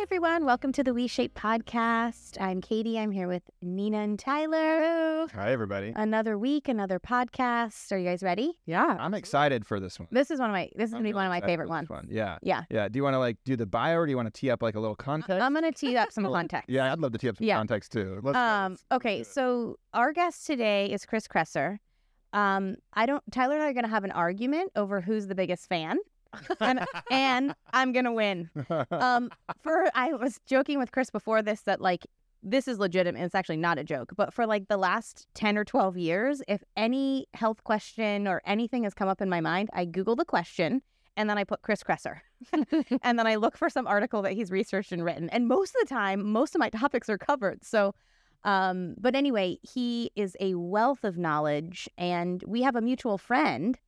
[0.00, 0.46] Hi, everyone.
[0.46, 2.40] Welcome to the WeShape podcast.
[2.40, 2.98] I'm Katie.
[2.98, 5.26] I'm here with Nina and Tyler.
[5.34, 5.92] Hi, everybody.
[5.94, 7.92] Another week, another podcast.
[7.92, 8.58] Are you guys ready?
[8.64, 8.96] Yeah.
[8.98, 10.08] I'm excited for this one.
[10.10, 10.70] This is one of my.
[10.74, 11.90] This is gonna be one of my favorite ones.
[11.90, 12.08] one.
[12.10, 12.38] Yeah.
[12.42, 12.62] Yeah.
[12.70, 12.88] Yeah.
[12.88, 14.62] Do you want to like do the bio or do you want to tee up
[14.62, 15.42] like a little context?
[15.42, 16.70] I'm gonna tee up some context.
[16.70, 17.56] yeah, I'd love to tee up some Yeah.
[17.58, 18.20] context too.
[18.22, 18.38] Let's.
[18.38, 18.72] Um.
[18.72, 19.16] Let's Okay.
[19.16, 19.26] do it.
[19.26, 21.76] So our guest today is Chris Kresser.
[22.32, 22.76] Um.
[22.94, 23.22] I don't.
[23.30, 25.98] Tyler and I are gonna have an argument over who's the biggest fan,
[26.60, 28.50] and and I'm gonna win.
[28.90, 29.30] um
[29.62, 32.06] for i was joking with chris before this that like
[32.42, 35.64] this is legitimate it's actually not a joke but for like the last 10 or
[35.64, 39.84] 12 years if any health question or anything has come up in my mind i
[39.84, 40.80] google the question
[41.16, 42.20] and then i put chris kresser.
[43.02, 45.28] And then i look for some article that he's researched and written.
[45.30, 47.64] And most of the time most of my topics are covered.
[47.64, 47.94] So
[48.44, 53.78] um but anyway he is a wealth of knowledge and we have a mutual friend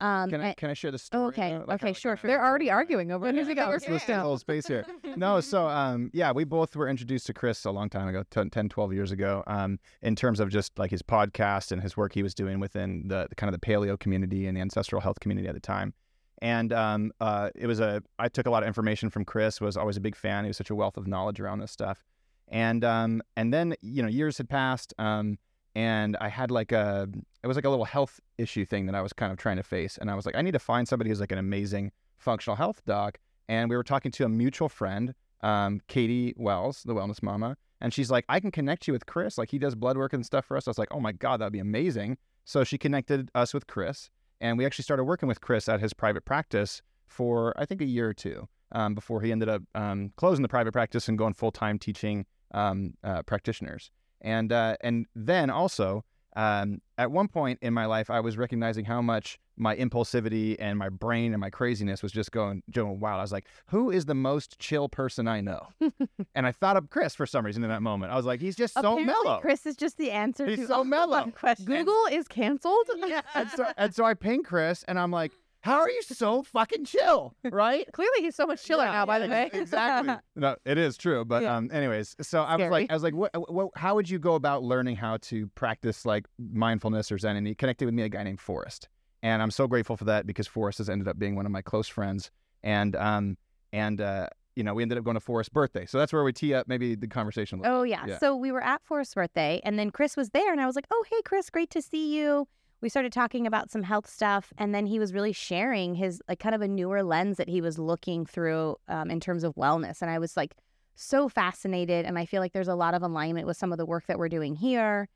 [0.00, 1.26] um can I and- can I share the story?
[1.28, 1.58] okay.
[1.58, 2.28] Like, okay, I- sure, like, sure.
[2.28, 3.34] They're already arguing over it.
[3.34, 4.20] Yeah, Who's yeah, got yeah, yeah.
[4.22, 4.84] whole space here.
[5.16, 8.50] No, so um, yeah, we both were introduced to Chris a long time ago, 10,
[8.50, 12.12] 10 12 years ago, um, in terms of just like his podcast and his work
[12.14, 15.18] he was doing within the, the kind of the paleo community and the ancestral health
[15.20, 15.92] community at the time.
[16.40, 19.76] And um, uh, it was a, I took a lot of information from Chris, was
[19.76, 20.44] always a big fan.
[20.44, 22.04] He was such a wealth of knowledge around this stuff.
[22.48, 24.94] And um, and then, you know, years had passed.
[24.98, 25.38] Um,
[25.74, 27.08] and I had like a
[27.42, 29.62] it was like a little health issue thing that I was kind of trying to
[29.62, 32.56] face, and I was like, I need to find somebody who's like an amazing functional
[32.56, 33.18] health doc.
[33.48, 37.92] And we were talking to a mutual friend, um, Katie Wells, the wellness mama, and
[37.92, 39.38] she's like, I can connect you with Chris.
[39.38, 40.68] Like he does blood work and stuff for us.
[40.68, 42.18] I was like, oh my god, that'd be amazing.
[42.44, 45.92] So she connected us with Chris, and we actually started working with Chris at his
[45.92, 50.12] private practice for I think a year or two um, before he ended up um,
[50.16, 53.90] closing the private practice and going full time teaching um, uh, practitioners.
[54.20, 56.04] And uh, and then also
[56.36, 60.78] um, at one point in my life, I was recognizing how much my impulsivity and
[60.78, 63.18] my brain and my craziness was just going going wild.
[63.18, 65.66] I was like, who is the most chill person I know?
[66.34, 68.12] and I thought of Chris for some reason in that moment.
[68.12, 69.40] I was like, he's just so Apparently, mellow.
[69.40, 71.30] Chris is just the answer He's to so all mellow.
[71.32, 71.66] questions.
[71.68, 72.88] Google is canceled?
[73.34, 76.84] and so and so I ping Chris, and I'm like, how are you so fucking
[76.84, 77.86] chill, right?
[77.92, 79.50] Clearly, he's so much chiller Yeah, now, by the way.
[79.54, 80.14] exactly.
[80.36, 81.24] no, it is true.
[81.24, 81.56] But Yeah.
[81.56, 84.34] um, anyways, so I was like, I was like, what, what, how would you go
[84.34, 87.36] about learning how to practice like mindfulness or Zen?
[87.36, 88.88] And he connected with me a guy named Forrest,
[89.22, 91.62] and I'm so grateful for that because Forrest has ended up being one of my
[91.62, 92.30] close friends,
[92.62, 93.36] and um,
[93.72, 96.32] and uh, you know, we ended up going to Forrest's birthday, so that's where we
[96.32, 97.60] tee up maybe the conversation.
[97.64, 98.04] Oh yeah.
[98.06, 98.18] Yeah.
[98.18, 100.86] So we were at Forrest's birthday, and then Chris was there, and I was like,
[100.90, 102.48] "Oh hey, Chris, great to see you."
[102.80, 106.38] We started talking about some health stuff, and then he was really sharing his like
[106.38, 110.00] kind of a newer lens that he was looking through um, in terms of wellness,
[110.02, 110.54] and I was like
[110.94, 113.86] so fascinated, and I feel like there's a lot of alignment with some of the
[113.86, 115.08] work that we're doing here.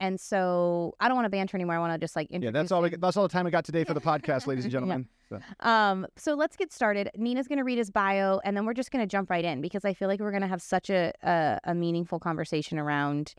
[0.00, 1.76] And so I don't want to banter anymore.
[1.76, 2.82] I want to just like Yeah, that's all.
[2.82, 4.76] We, that's all the time we got today for the podcast, ladies and Yeah.
[4.80, 5.08] gentlemen.
[5.28, 7.10] So, Um, so let's get started.
[7.16, 9.60] Nina's going to read his bio, and then we're just going to jump right in
[9.60, 13.34] because I feel like we're going to have such a, a a meaningful conversation around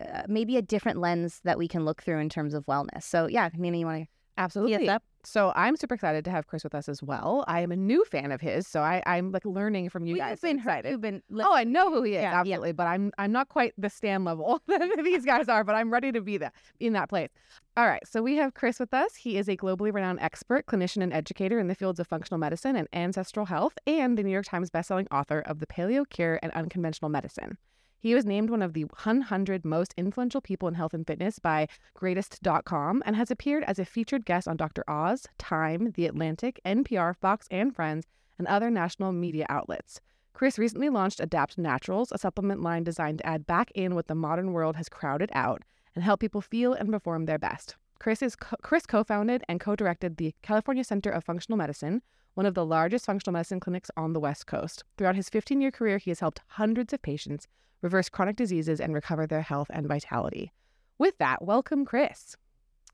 [0.00, 3.02] uh, maybe a different lens that we can look through in terms of wellness.
[3.04, 4.88] So yeah, Nina, you want to Absolutely.
[4.88, 5.02] up?
[5.26, 7.44] So I'm super excited to have Chris with us as well.
[7.48, 10.28] I am a new fan of his, so I, I'm like learning from you Well,
[10.28, 10.40] guys.
[10.40, 10.90] Been excited.
[10.90, 11.22] You've been.
[11.40, 12.40] Oh, I know who he is, Yeah, yeah.
[12.40, 15.90] absolutely, but I'm I'm not quite the stand level that these guys are, but I'm
[15.90, 17.30] ready to be that in that place.
[17.76, 19.14] All right, so we have Chris with us.
[19.14, 22.76] He is a globally renowned expert, clinician, and educator in the fields of functional medicine
[22.76, 26.52] and ancestral health, and the New York Times bestselling author of The Paleo Cure and
[26.52, 27.56] Unconventional Medicine.
[28.04, 31.68] He was named one of the 100 most influential people in health and fitness by
[31.94, 34.84] Greatist.com and has appeared as a featured guest on Dr.
[34.86, 38.06] Oz, Time, The Atlantic, NPR, Fox and Friends,
[38.36, 40.02] and other national media outlets.
[40.34, 44.14] Chris recently launched Adapt Naturals, a supplement line designed to add back in what the
[44.14, 45.62] modern world has crowded out
[45.94, 47.74] and help people feel and perform their best.
[47.98, 52.02] Chris is co- Chris co-founded and co-directed the California Center of Functional Medicine,
[52.34, 54.84] one of the largest functional medicine clinics on the West Coast.
[54.98, 57.46] Throughout his 15-year career, he has helped hundreds of patients
[57.82, 60.52] reverse chronic diseases and recover their health and vitality.
[60.98, 62.36] With that, welcome Chris.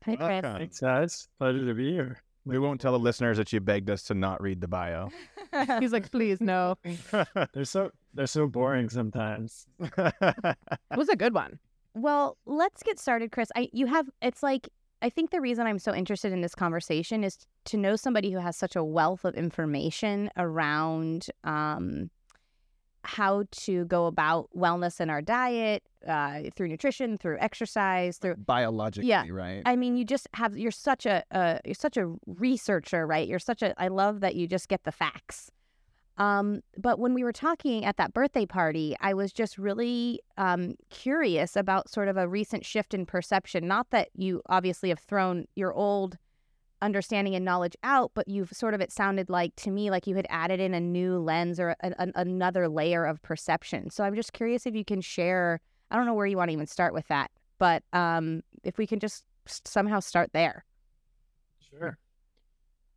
[0.05, 0.27] Hi, Chris.
[0.29, 0.57] welcome.
[0.57, 1.27] Thanks, guys.
[1.39, 2.21] Pleasure to be here.
[2.45, 5.09] we won't tell the listeners that you begged us to not read the bio.
[5.79, 6.75] He's like, "Please no."
[7.53, 9.67] They're so they're so boring sometimes.
[9.97, 11.59] It was a good one.
[11.93, 13.49] Well, let's get started, Chris.
[13.55, 14.69] I you have it's like
[15.01, 18.37] I think the reason I'm so interested in this conversation is to know somebody who
[18.39, 22.09] has such a wealth of information around um,
[23.03, 29.09] how to go about wellness in our diet, uh, through nutrition, through exercise, through Biologically,
[29.09, 29.25] Yeah.
[29.29, 29.63] right?
[29.65, 33.27] I mean, you just have you're such a uh, you're such a researcher, right?
[33.27, 35.51] You're such a I love that you just get the facts.
[36.17, 40.75] Um, but when we were talking at that birthday party, I was just really um,
[40.89, 43.67] curious about sort of a recent shift in perception.
[43.67, 46.17] Not that you obviously have thrown your old
[46.81, 50.15] understanding and knowledge out, but you've sort of, it sounded like to me like you
[50.15, 53.89] had added in a new lens or a, a, another layer of perception.
[53.89, 55.59] So I'm just curious if you can share,
[55.91, 58.85] I don't know where you want to even start with that, but um, if we
[58.87, 60.65] can just somehow start there.
[61.69, 61.97] Sure.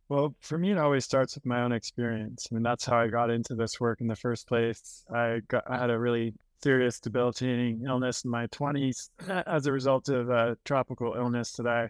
[0.07, 2.47] Well, for me, it always starts with my own experience.
[2.49, 5.03] I mean, that's how I got into this work in the first place.
[5.11, 9.09] I got, I had a really serious debilitating illness in my 20s
[9.47, 11.89] as a result of a tropical illness that I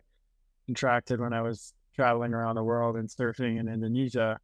[0.65, 4.39] contracted when I was traveling around the world and surfing in Indonesia.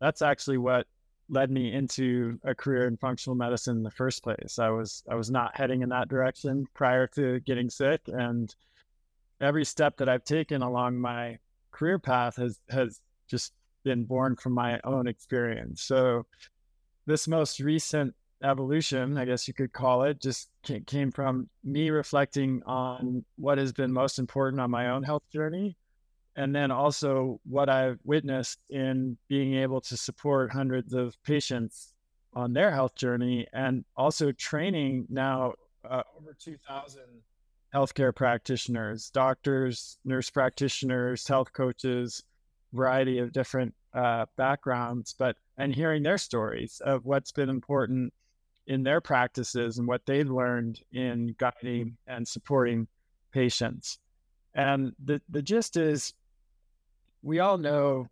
[0.00, 0.86] That's actually what
[1.30, 4.58] led me into a career in functional medicine in the first place.
[4.58, 8.54] I was I was not heading in that direction prior to getting sick and
[9.40, 11.38] every step that I've taken along my
[11.72, 13.52] career path has has just
[13.84, 15.82] been born from my own experience.
[15.82, 16.26] So
[17.06, 20.50] this most recent evolution, I guess you could call it, just
[20.86, 25.76] came from me reflecting on what has been most important on my own health journey.
[26.36, 31.92] And then also what I've witnessed in being able to support hundreds of patients
[32.34, 35.52] on their health journey and also training now
[35.88, 37.02] uh, over 2,000
[37.72, 42.24] healthcare practitioners, doctors, nurse practitioners, health coaches,
[42.74, 48.12] variety of different uh, backgrounds, but and hearing their stories of what's been important
[48.66, 52.88] in their practices and what they've learned in guiding and supporting
[53.32, 53.98] patients.
[54.54, 56.14] And the, the gist is
[57.22, 58.08] we all know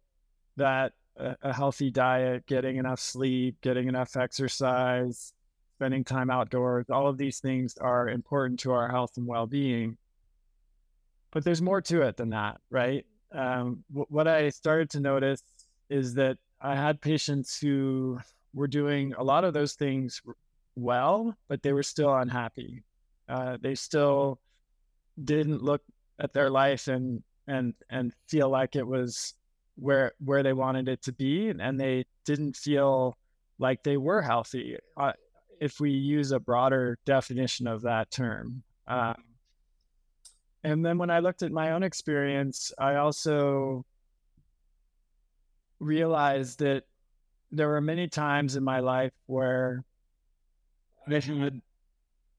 [0.56, 5.32] that a, a healthy diet, getting enough sleep, getting enough exercise,
[5.76, 9.96] spending time outdoors, all of these things are important to our health and well being.
[11.30, 13.06] But there's more to it than that, right?
[13.34, 15.42] Um, w- what I started to notice
[15.88, 18.20] is that I had patients who
[18.54, 20.20] were doing a lot of those things
[20.76, 22.82] well, but they were still unhappy.
[23.28, 24.38] Uh, they still
[25.22, 25.82] didn't look
[26.18, 29.34] at their life and and and feel like it was
[29.76, 33.16] where where they wanted it to be, and they didn't feel
[33.58, 34.76] like they were healthy.
[34.96, 35.12] Uh,
[35.60, 38.62] if we use a broader definition of that term.
[38.88, 39.14] Um,
[40.64, 43.84] and then when I looked at my own experience, I also
[45.80, 46.84] realized that
[47.50, 49.84] there were many times in my life where
[51.06, 51.60] I had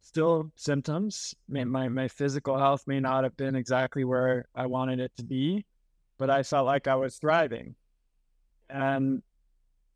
[0.02, 1.36] still symptoms.
[1.48, 5.24] My, my, my physical health may not have been exactly where I wanted it to
[5.24, 5.66] be,
[6.18, 7.76] but I felt like I was thriving.
[8.70, 9.22] And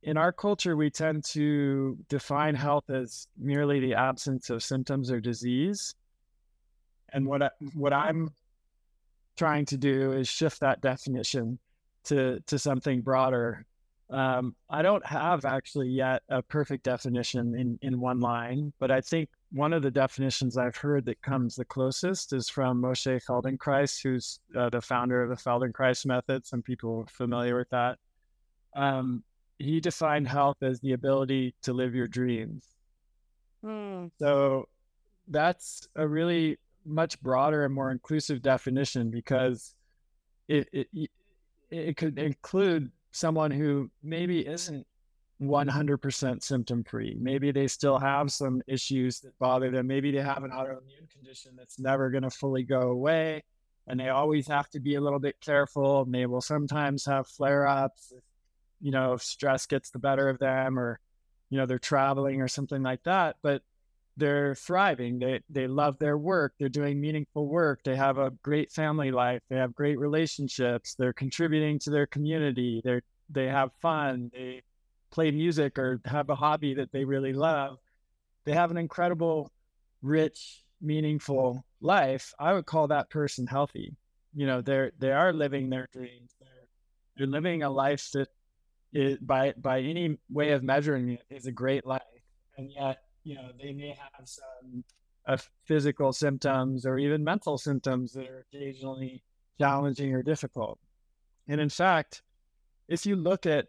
[0.03, 5.19] in our culture, we tend to define health as merely the absence of symptoms or
[5.19, 5.95] disease.
[7.13, 8.31] And what I, what I'm
[9.35, 11.59] trying to do is shift that definition
[12.05, 13.65] to to something broader
[14.09, 19.01] um, I don't have actually yet a perfect definition in, in one line, but I
[19.01, 24.01] think one of the definitions I've heard that comes the closest is from Moshe Feldenkrais,
[24.01, 26.45] who's uh, the founder of the Feldenkrais method.
[26.45, 27.97] Some people are familiar with that.
[28.75, 29.23] Um,
[29.59, 32.65] he defined health as the ability to live your dreams.
[33.65, 34.11] Mm.
[34.19, 34.69] So
[35.27, 39.75] that's a really much broader and more inclusive definition because
[40.47, 41.09] it, it,
[41.69, 44.85] it could include someone who maybe isn't
[45.41, 47.15] 100% symptom free.
[47.19, 49.87] Maybe they still have some issues that bother them.
[49.87, 53.43] Maybe they have an autoimmune condition that's never going to fully go away.
[53.87, 56.01] And they always have to be a little bit careful.
[56.01, 58.11] And they will sometimes have flare ups,
[58.81, 60.99] you know, if stress gets the better of them or,
[61.49, 63.37] you know, they're traveling or something like that.
[63.41, 63.61] But
[64.17, 65.19] they're thriving.
[65.19, 66.53] They they love their work.
[66.59, 67.81] They're doing meaningful work.
[67.83, 69.41] They have a great family life.
[69.49, 70.95] They have great relationships.
[70.95, 72.81] They're contributing to their community.
[72.83, 74.31] They they have fun.
[74.33, 74.63] They
[75.11, 77.77] play music or have a hobby that they really love.
[78.45, 79.51] They have an incredible,
[80.01, 82.33] rich, meaningful life.
[82.39, 83.95] I would call that person healthy.
[84.33, 86.31] You know, they're they are living their dreams.
[86.39, 86.67] They're
[87.17, 88.29] they're living a life that
[88.93, 92.01] is by by any way of measuring it is a great life.
[92.57, 94.85] And yet you know, they may have some
[95.27, 99.21] uh, physical symptoms or even mental symptoms that are occasionally
[99.59, 100.79] challenging or difficult.
[101.49, 102.21] And in fact,
[102.87, 103.67] if you look at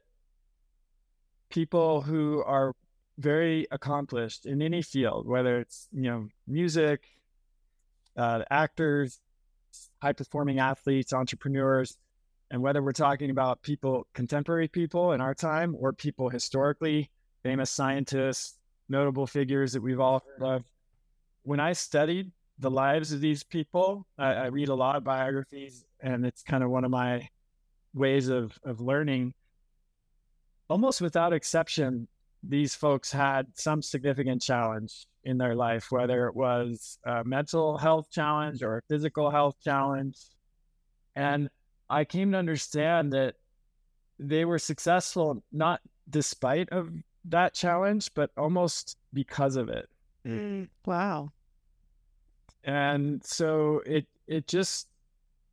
[1.51, 2.73] people who are
[3.19, 7.03] very accomplished in any field, whether it's you know music,
[8.17, 9.19] uh, actors,
[10.01, 11.97] high performing athletes, entrepreneurs,
[12.53, 17.11] and whether we're talking about people, contemporary people in our time, or people historically
[17.43, 18.58] famous scientists,
[18.89, 20.65] notable figures that we've all heard of.
[21.43, 25.85] When I studied the lives of these people, I, I read a lot of biographies,
[26.01, 27.29] and it's kind of one of my
[27.95, 29.35] ways of of learning.
[30.69, 32.09] Almost without exception,
[32.43, 38.11] these folks had some significant challenge in their life, whether it was a mental health
[38.11, 40.19] challenge or a physical health challenge.
[41.17, 41.49] And
[41.91, 43.35] I came to understand that
[44.19, 46.91] they were successful not despite of
[47.27, 49.89] that challenge, but almost because of it.
[50.27, 51.31] Mm, wow.
[52.65, 54.89] And so it it just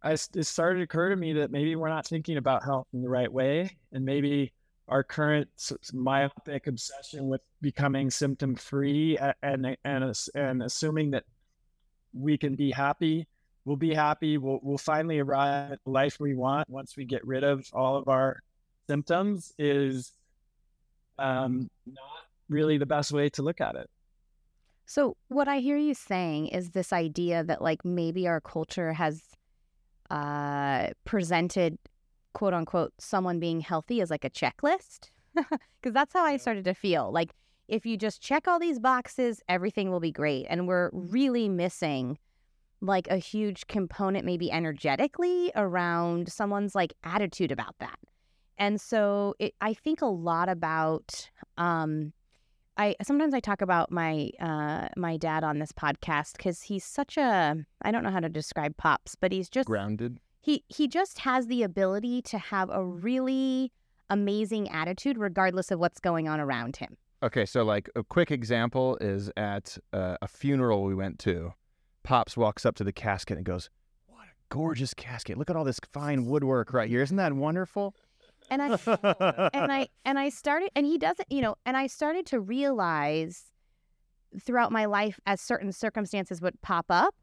[0.04, 3.02] I it started to occur to me that maybe we're not thinking about health in
[3.02, 4.54] the right way, and maybe
[4.88, 5.50] our current
[5.94, 11.24] myopic obsession with becoming symptom free and and and assuming that
[12.14, 13.28] we can be happy,
[13.66, 17.26] we'll be happy, we'll we'll finally arrive at the life we want once we get
[17.26, 18.42] rid of all of our
[18.88, 20.14] symptoms is
[21.20, 23.90] um, not really the best way to look at it.
[24.86, 29.22] So, what I hear you saying is this idea that, like, maybe our culture has
[30.12, 31.78] uh, presented,
[32.34, 35.10] quote unquote, someone being healthy as like a checklist.
[35.82, 37.12] Because that's how I started to feel.
[37.12, 37.32] Like,
[37.68, 40.48] if you just check all these boxes, everything will be great.
[40.50, 42.18] And we're really missing
[42.82, 48.00] like a huge component, maybe energetically, around someone's like attitude about that.
[48.58, 52.14] And so it, I think a lot about um,
[52.78, 57.18] I sometimes I talk about my uh, my dad on this podcast because he's such
[57.18, 60.20] a I don't know how to describe pops, but he's just grounded.
[60.42, 63.72] He he just has the ability to have a really
[64.10, 66.98] amazing attitude regardless of what's going on around him.
[67.24, 71.54] Okay, so like a quick example is at uh, a funeral we went to.
[72.04, 73.70] Pops walks up to the casket and goes,
[74.06, 75.38] "What a gorgeous casket!
[75.38, 77.02] Look at all this fine woodwork right here.
[77.02, 77.96] Isn't that wonderful?"
[78.50, 82.26] And I and I and I started and he doesn't, you know, and I started
[82.28, 83.46] to realize
[84.40, 87.16] throughout my life as certain circumstances would pop up,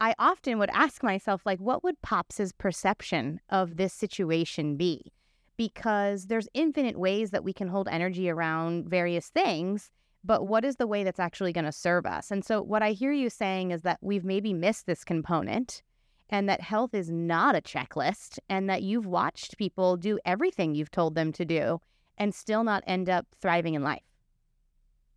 [0.00, 5.12] I often would ask myself like what would Pops's perception of this situation be?
[5.56, 9.90] Because there's infinite ways that we can hold energy around various things,
[10.22, 12.30] but what is the way that's actually going to serve us?
[12.30, 15.82] And so what I hear you saying is that we've maybe missed this component
[16.28, 20.90] and that health is not a checklist and that you've watched people do everything you've
[20.90, 21.80] told them to do
[22.18, 24.02] and still not end up thriving in life.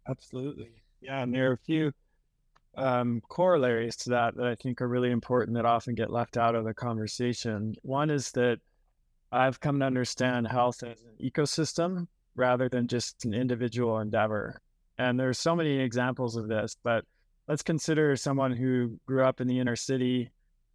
[0.07, 0.69] Absolutely.
[1.01, 1.21] Yeah.
[1.21, 1.91] And there are a few
[2.75, 6.55] um, corollaries to that that I think are really important that often get left out
[6.55, 7.75] of the conversation.
[7.81, 8.59] One is that
[9.31, 14.59] I've come to understand health as an ecosystem rather than just an individual endeavor.
[14.97, 17.05] And there's so many examples of this, but
[17.47, 20.31] let's consider someone who grew up in the inner city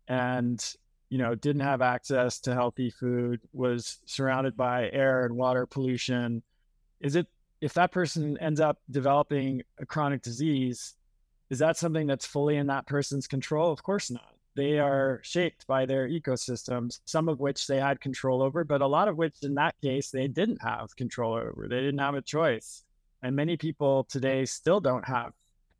[0.09, 0.75] and
[1.11, 6.43] you know didn't have access to healthy food was surrounded by air and water pollution.
[7.01, 7.27] Is it
[7.61, 10.95] if that person ends up developing a chronic disease
[11.51, 13.71] is that something that's fully in that person's control?
[13.71, 14.35] Of course not.
[14.57, 18.87] They are shaped by their ecosystems some of which they had control over but a
[18.87, 21.67] lot of which in that case they didn't have control over.
[21.69, 22.85] They didn't have a choice.
[23.23, 25.33] And many people today still don't have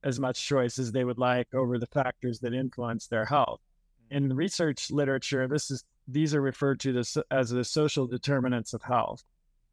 [0.03, 3.61] as much choice as they would like over the factors that influence their health
[4.15, 8.73] in the research literature, this is these are referred to this as the social determinants
[8.73, 9.25] of health.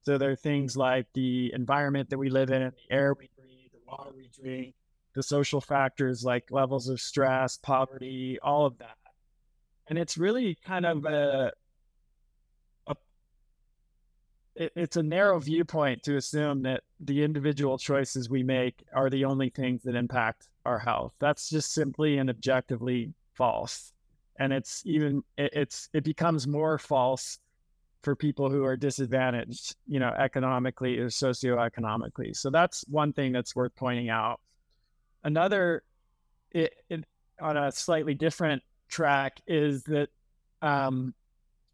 [0.01, 3.71] So there are things like the environment that we live in, the air we breathe,
[3.71, 4.73] the water we drink,
[5.13, 8.97] the social factors like levels of stress, poverty, all of that.
[9.87, 11.51] And it's really kind of a,
[12.87, 12.95] a
[14.55, 19.25] it, it's a narrow viewpoint to assume that the individual choices we make are the
[19.25, 21.13] only things that impact our health.
[21.19, 23.93] That's just simply and objectively false
[24.41, 27.37] and it's even it, it's it becomes more false
[28.01, 32.35] for people who are disadvantaged, you know, economically or socioeconomically.
[32.35, 34.39] So that's one thing that's worth pointing out.
[35.23, 35.83] Another,
[36.49, 37.05] it, it,
[37.39, 40.09] on a slightly different track, is that
[40.63, 41.13] um,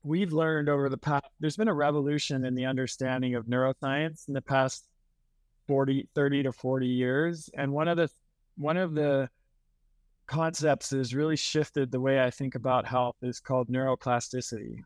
[0.04, 4.34] we've learned over the past, there's been a revolution in the understanding of neuroscience in
[4.34, 4.86] the past
[5.70, 7.50] 40, 30 to 40 years.
[7.58, 8.10] And one of the,
[8.58, 9.30] one of the
[10.28, 14.84] concepts has really shifted the way I think about health is called neuroplasticity.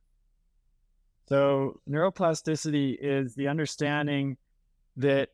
[1.27, 4.38] So, neuroplasticity is the understanding
[4.98, 5.29] that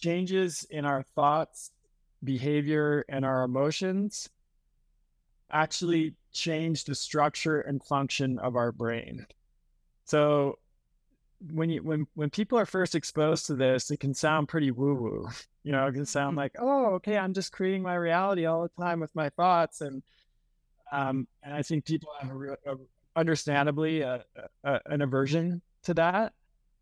[0.00, 1.70] changes in our thoughts,
[2.22, 4.28] behavior, and our emotions
[5.50, 9.26] actually change the structure and function of our brain.
[10.04, 10.58] So,
[11.52, 14.94] when you when when people are first exposed to this, it can sound pretty woo
[14.94, 15.28] woo.
[15.62, 16.38] You know, it can sound mm-hmm.
[16.38, 20.02] like, oh, okay, I'm just creating my reality all the time with my thoughts, and
[20.90, 22.76] um, and I think people have a, a
[23.14, 24.24] understandably a,
[24.64, 26.32] a, an aversion to that.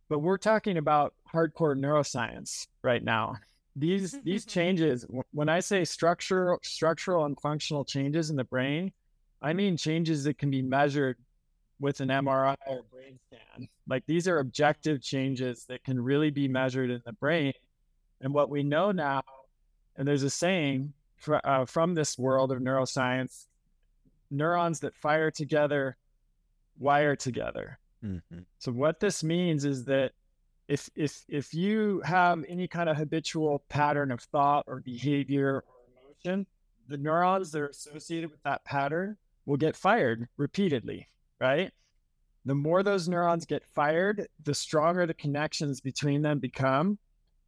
[0.09, 3.35] But we're talking about hardcore neuroscience right now.
[3.75, 8.93] These these changes, when I say structural structural and functional changes in the brain,
[9.43, 11.17] I mean changes that can be measured
[11.81, 13.69] with an MRI or brain scan.
[13.87, 17.53] Like these are objective changes that can really be measured in the brain.
[18.21, 19.23] And what we know now,
[19.97, 23.47] and there's a saying fr- uh, from this world of neuroscience
[24.31, 25.97] neurons that fire together
[26.79, 27.79] wire together.
[28.05, 28.41] Mm-hmm.
[28.59, 30.13] So what this means is that
[30.69, 35.75] if if if you have any kind of habitual pattern of thought or behavior or
[36.03, 36.47] emotion,
[36.89, 39.17] the neurons that are associated with that pattern
[39.47, 41.09] will get fired repeatedly,
[41.41, 41.73] right?
[42.45, 46.99] The more those neurons get fired, the stronger the connections between them become,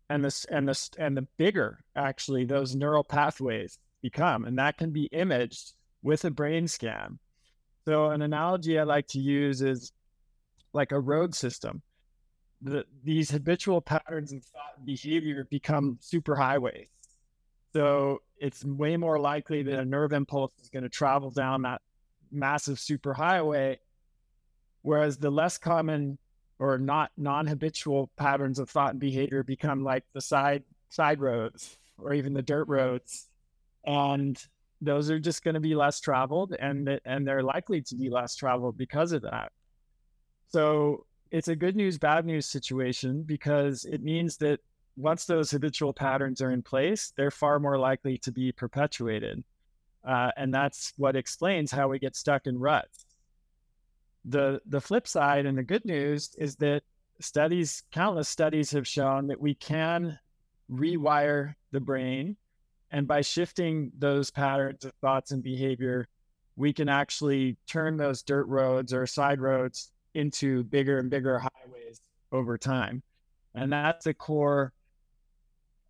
[0.09, 4.91] and this and this and the bigger actually those neural pathways become, and that can
[4.91, 7.19] be imaged with a brain scan.
[7.87, 9.93] So an analogy I like to use is
[10.73, 11.83] like a road system.
[12.63, 16.89] The, these habitual patterns of thought and behavior become superhighways.
[17.73, 21.81] So it's way more likely that a nerve impulse is going to travel down that
[22.31, 23.79] massive superhighway,
[24.83, 26.19] whereas the less common
[26.59, 32.13] or not non-habitual patterns of thought and behavior become like the side side roads or
[32.15, 33.29] even the dirt roads,
[33.85, 34.43] and
[34.81, 38.35] those are just going to be less traveled, and and they're likely to be less
[38.35, 39.53] traveled because of that.
[40.49, 44.61] So it's a good news, bad news situation because it means that
[44.97, 49.43] once those habitual patterns are in place, they're far more likely to be perpetuated.
[50.07, 53.05] Uh, and that's what explains how we get stuck in ruts.
[54.25, 56.83] The, the flip side and the good news is that
[57.21, 60.19] studies, countless studies have shown that we can
[60.71, 62.37] rewire the brain.
[62.91, 66.09] And by shifting those patterns of thoughts and behavior,
[66.57, 72.01] we can actually turn those dirt roads or side roads into bigger and bigger highways
[72.33, 73.03] over time.
[73.55, 74.73] And that's a core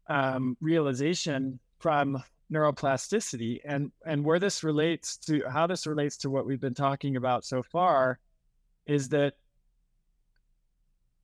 [0.08, 6.46] um, realization from neuroplasticity and and where this relates to how this relates to what
[6.46, 8.18] we've been talking about so far
[8.86, 9.34] is that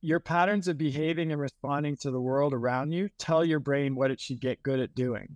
[0.01, 4.11] your patterns of behaving and responding to the world around you tell your brain what
[4.11, 5.35] it should get good at doing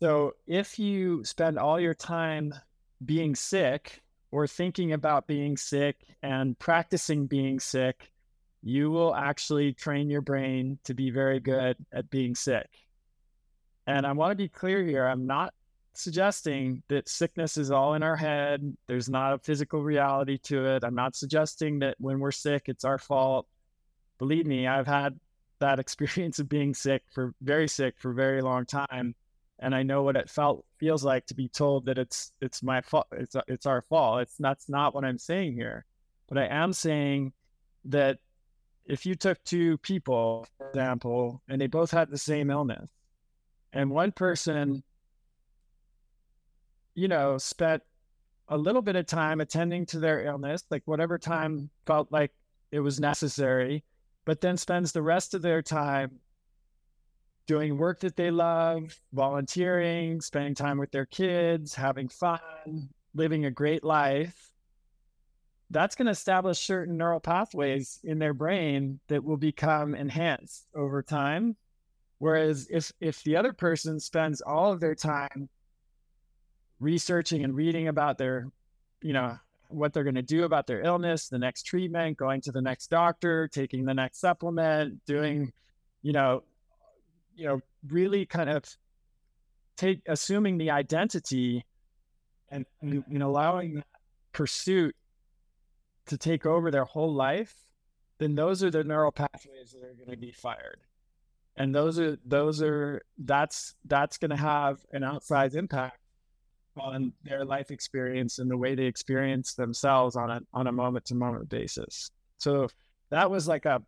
[0.00, 2.54] so if you spend all your time
[3.04, 8.10] being sick or thinking about being sick and practicing being sick
[8.62, 12.68] you will actually train your brain to be very good at being sick.
[13.90, 15.52] And I want to be clear here I'm not
[15.94, 20.84] suggesting that sickness is all in our head, there's not a physical reality to it.
[20.84, 23.46] I'm not suggesting that when we're sick, it's our fault.
[24.18, 25.18] Believe me, I've had
[25.58, 29.14] that experience of being sick for very sick for a very long time
[29.58, 32.80] and I know what it felt feels like to be told that it's it's my
[32.80, 35.84] fault it's it's our fault it's that's not what I'm saying here
[36.30, 37.34] but I am saying
[37.84, 38.20] that
[38.86, 42.90] if you took two people, for example, and they both had the same illness,
[43.72, 44.82] and one person,
[46.94, 47.82] you know, spent
[48.48, 52.32] a little bit of time attending to their illness, like whatever time felt like
[52.72, 53.84] it was necessary,
[54.24, 56.18] but then spends the rest of their time
[57.46, 62.40] doing work that they love, volunteering, spending time with their kids, having fun,
[63.14, 64.50] living a great life
[65.70, 71.02] that's going to establish certain neural pathways in their brain that will become enhanced over
[71.02, 71.56] time.
[72.20, 75.48] Whereas if if the other person spends all of their time
[76.78, 78.46] researching and reading about their,
[79.00, 82.52] you know, what they're going to do about their illness, the next treatment, going to
[82.52, 85.50] the next doctor, taking the next supplement, doing,
[86.02, 86.42] you know,
[87.34, 88.64] you know, really kind of
[89.78, 91.64] take assuming the identity
[92.50, 93.82] and you know allowing
[94.32, 94.94] pursuit
[96.04, 97.54] to take over their whole life,
[98.18, 100.80] then those are the neural pathways that are going to be fired.
[101.56, 105.98] And those are those are that's that's going to have an outsized impact
[106.78, 111.04] on their life experience and the way they experience themselves on a on a moment
[111.06, 112.10] to moment basis.
[112.38, 112.68] So
[113.10, 113.82] that was like a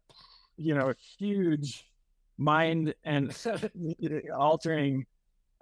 [0.56, 1.84] you know huge
[2.38, 3.34] mind and
[4.36, 5.06] altering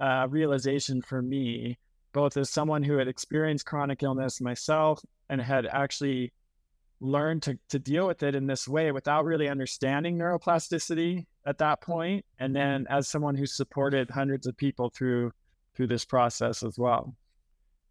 [0.01, 1.79] uh, realization for me,
[2.13, 6.33] both as someone who had experienced chronic illness myself and had actually
[7.01, 11.81] learned to, to deal with it in this way without really understanding neuroplasticity at that
[11.81, 15.33] point and then as someone who supported hundreds of people through
[15.75, 17.15] through this process as well.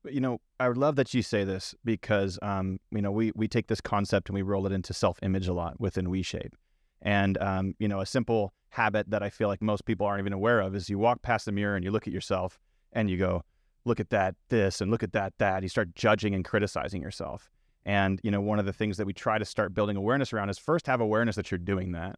[0.06, 3.48] You know i would love that you say this because um, you know we we
[3.48, 6.54] take this concept and we roll it into self-image a lot within WeShape.
[7.02, 10.32] And um, you know a simple habit that i feel like most people aren't even
[10.32, 12.60] aware of is you walk past the mirror and you look at yourself
[12.94, 13.44] and you go
[13.84, 15.64] look at that this and look at that that.
[15.64, 17.50] You start judging and criticizing yourself
[17.86, 20.50] and, you know, one of the things that we try to start building awareness around
[20.50, 22.18] is first have awareness that you're doing that.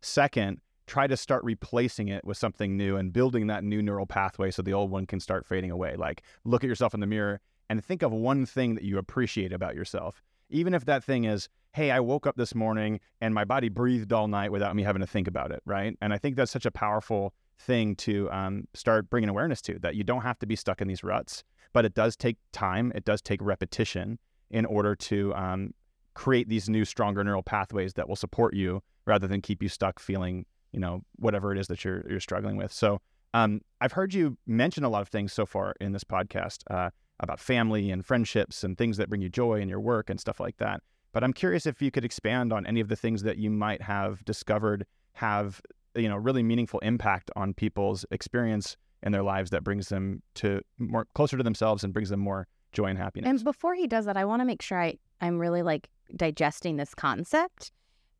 [0.00, 4.50] Second, try to start replacing it with something new and building that new neural pathway
[4.50, 5.96] so the old one can start fading away.
[5.96, 9.52] Like look at yourself in the mirror and think of one thing that you appreciate
[9.52, 10.22] about yourself.
[10.50, 14.12] Even if that thing is, hey, I woke up this morning and my body breathed
[14.12, 15.96] all night without me having to think about it, right?
[16.02, 19.94] And I think that's such a powerful thing to um, start bringing awareness to that
[19.94, 23.04] you don't have to be stuck in these ruts, but it does take time, it
[23.04, 24.18] does take repetition
[24.52, 25.74] in order to um,
[26.14, 29.98] create these new, stronger neural pathways that will support you rather than keep you stuck
[29.98, 32.72] feeling, you know, whatever it is that you're you're struggling with.
[32.72, 33.00] So
[33.34, 36.90] um, I've heard you mention a lot of things so far in this podcast uh,
[37.20, 40.38] about family and friendships and things that bring you joy in your work and stuff
[40.38, 40.82] like that.
[41.12, 43.82] But I'm curious if you could expand on any of the things that you might
[43.82, 45.60] have discovered have
[45.94, 50.60] you know really meaningful impact on people's experience in their lives that brings them to
[50.78, 53.28] more closer to themselves and brings them more joy and happiness.
[53.28, 56.76] And before he does that, I want to make sure I, I'm really like digesting
[56.76, 57.72] this concept.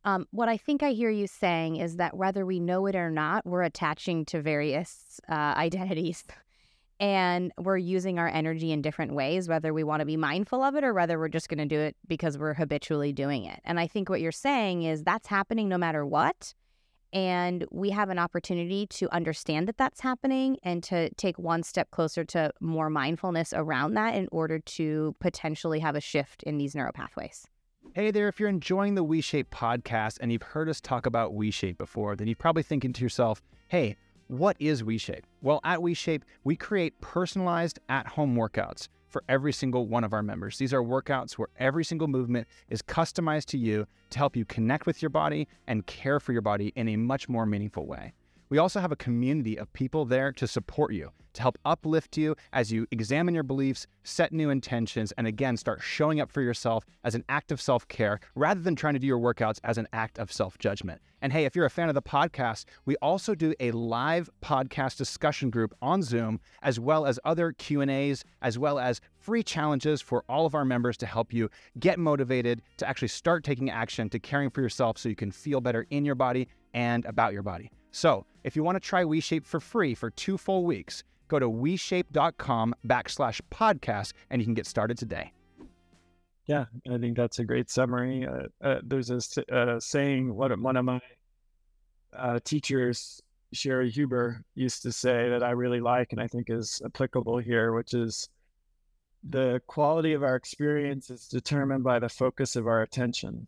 [0.04, 3.10] Um, what I think I hear you saying is that whether we know it or
[3.10, 6.24] not, we're attaching to various uh, identities
[7.00, 10.74] and we're using our energy in different ways, whether we want to be mindful of
[10.74, 13.60] it or whether we're just going to do it because we're habitually doing it.
[13.64, 16.54] And I think what you're saying is that's happening no matter what.
[17.12, 21.90] And we have an opportunity to understand that that's happening and to take one step
[21.90, 26.74] closer to more mindfulness around that in order to potentially have a shift in these
[26.74, 27.44] neuropathways.
[27.94, 31.76] Hey there, if you're enjoying the WeShape podcast and you've heard us talk about WeShape
[31.76, 33.96] before, then you're probably thinking to yourself, hey,
[34.28, 35.24] what is WeShape?
[35.42, 40.22] Well, at WeShape, we create personalized at home workouts for every single one of our
[40.22, 40.58] members.
[40.58, 44.86] These are workouts where every single movement is customized to you to help you connect
[44.86, 48.14] with your body and care for your body in a much more meaningful way.
[48.52, 52.36] We also have a community of people there to support you, to help uplift you
[52.52, 56.84] as you examine your beliefs, set new intentions, and again, start showing up for yourself
[57.02, 59.88] as an act of self care rather than trying to do your workouts as an
[59.94, 61.00] act of self judgment.
[61.22, 64.98] And hey, if you're a fan of the podcast, we also do a live podcast
[64.98, 70.24] discussion group on Zoom, as well as other Q&As, as well as free challenges for
[70.28, 74.18] all of our members to help you get motivated to actually start taking action to
[74.18, 77.70] caring for yourself so you can feel better in your body and about your body.
[77.92, 81.48] So, if you want to try WeShape for free for two full weeks, go to
[81.48, 85.32] WeShape.com backslash podcast and you can get started today.
[86.46, 88.26] Yeah, I think that's a great summary.
[88.26, 89.20] Uh, uh, there's a
[89.54, 91.00] uh, saying, what one of my
[92.16, 93.22] uh, teachers,
[93.54, 97.72] Cheri Huber, used to say that I really like and I think is applicable here,
[97.72, 98.28] which is
[99.22, 103.46] the quality of our experience is determined by the focus of our attention.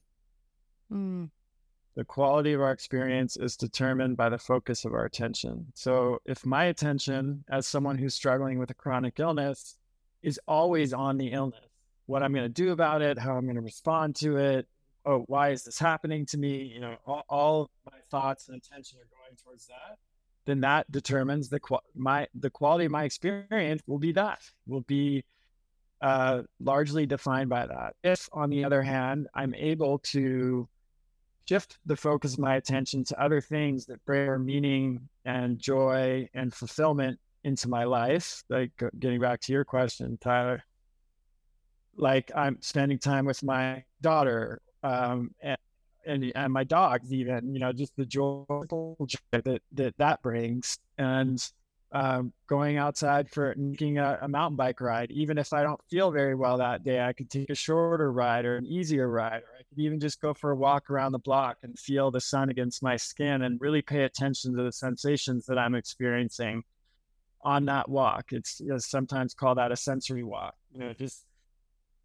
[0.93, 1.31] Mm
[1.97, 5.67] the quality of our experience is determined by the focus of our attention.
[5.75, 9.77] So, if my attention, as someone who's struggling with a chronic illness,
[10.23, 11.61] is always on the illness,
[12.07, 14.67] what I'm going to do about it, how I'm going to respond to it,
[15.07, 16.65] oh, why is this happening to me?
[16.75, 19.99] You know, all, all my thoughts and attention are going towards that.
[20.47, 21.61] Then that determines the
[21.95, 25.25] my the quality of my experience will be that will be
[26.03, 27.95] uh, largely defined by that.
[28.03, 30.69] If, on the other hand, I'm able to
[31.49, 36.53] shift the focus of my attention to other things that bring meaning and joy and
[36.53, 38.43] fulfillment into my life.
[38.49, 40.65] Like uh, getting back to your question, Tyler,
[41.97, 45.59] like I'm spending time with my daughter um, and,
[46.07, 48.45] and, and my dogs, even you know, just the joy
[49.33, 51.39] that that that brings, and
[51.95, 55.13] um, going outside for making a, a, mountain bike ride.
[55.13, 58.45] Even if I don't feel very well that day, I could take a shorter ride
[58.45, 61.21] or an easier ride, or I could even just go for a walk around the
[61.21, 65.47] block and feel the sun against my skin and really pay attention to the sensations
[65.47, 66.65] that I'm experiencing
[67.43, 68.33] on that walk.
[68.33, 70.55] It's you know, sometimes called that a sensory walk.
[70.73, 71.25] You know, just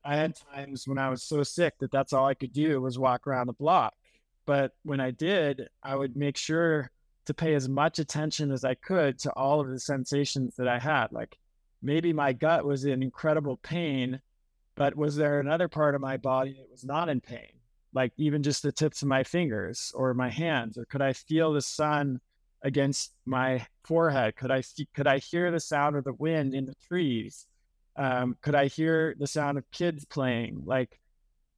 [0.05, 2.99] I had times when I was so sick that that's all I could do was
[2.99, 3.95] walk around the block.
[4.45, 6.91] But when I did, I would make sure
[7.29, 10.79] to pay as much attention as I could to all of the sensations that I
[10.79, 11.11] had.
[11.11, 11.37] Like
[11.79, 14.19] maybe my gut was in incredible pain,
[14.75, 17.53] but was there another part of my body that was not in pain?
[17.93, 21.53] Like even just the tips of my fingers or my hands, or could I feel
[21.53, 22.19] the sun
[22.63, 24.35] against my forehead?
[24.35, 24.63] Could I
[24.95, 27.45] could I hear the sound of the wind in the trees?
[27.95, 30.63] Um, could I hear the sound of kids playing?
[30.65, 30.99] Like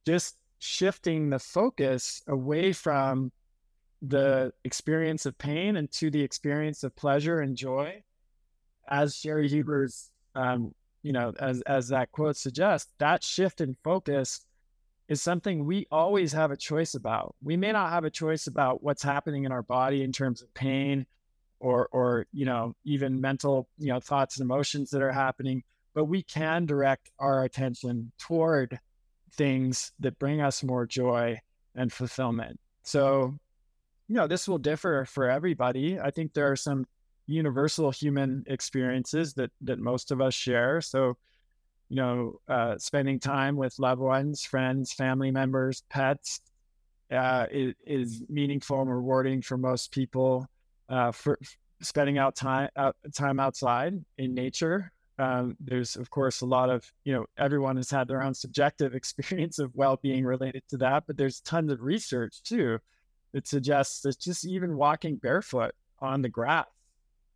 [0.04, 3.32] just shifting the focus away from
[4.02, 8.02] the experience of pain and to the experience of pleasure and joy.
[8.88, 14.44] As Cheri Huber's, um, you know, as as that quote suggests, that shift in focus
[15.08, 17.34] is something we always have a choice about.
[17.42, 20.52] We may not have a choice about what's happening in our body in terms of
[20.54, 21.06] pain
[21.62, 25.62] or or you know even mental you know thoughts and emotions that are happening
[25.94, 28.78] but we can direct our attention toward
[29.34, 31.38] things that bring us more joy
[31.74, 33.38] and fulfillment so
[34.12, 35.98] you know, this will differ for everybody.
[35.98, 36.84] I think there are some
[37.26, 40.82] universal human experiences that that most of us share.
[40.82, 41.16] So,
[41.88, 46.42] you know, uh, spending time with loved ones, friends, family members, pets
[47.10, 50.46] uh, is, is, meaningful and rewarding for most people.
[50.90, 51.38] Uh, for
[51.80, 56.84] spending out time out, time outside in nature Um, there's, of course, a lot of,
[57.04, 61.04] you know, everyone has had their own subjective experience of well being related to that,
[61.06, 62.78] but there's tons of research too
[63.32, 66.66] that suggests that just even walking barefoot on the grass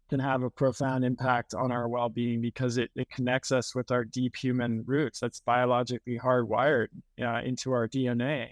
[0.08, 3.90] can have a profound impact on our well being because it, it connects us with
[3.90, 5.18] our deep human roots.
[5.18, 6.88] That's biologically hardwired
[7.20, 8.50] uh, into our DNA.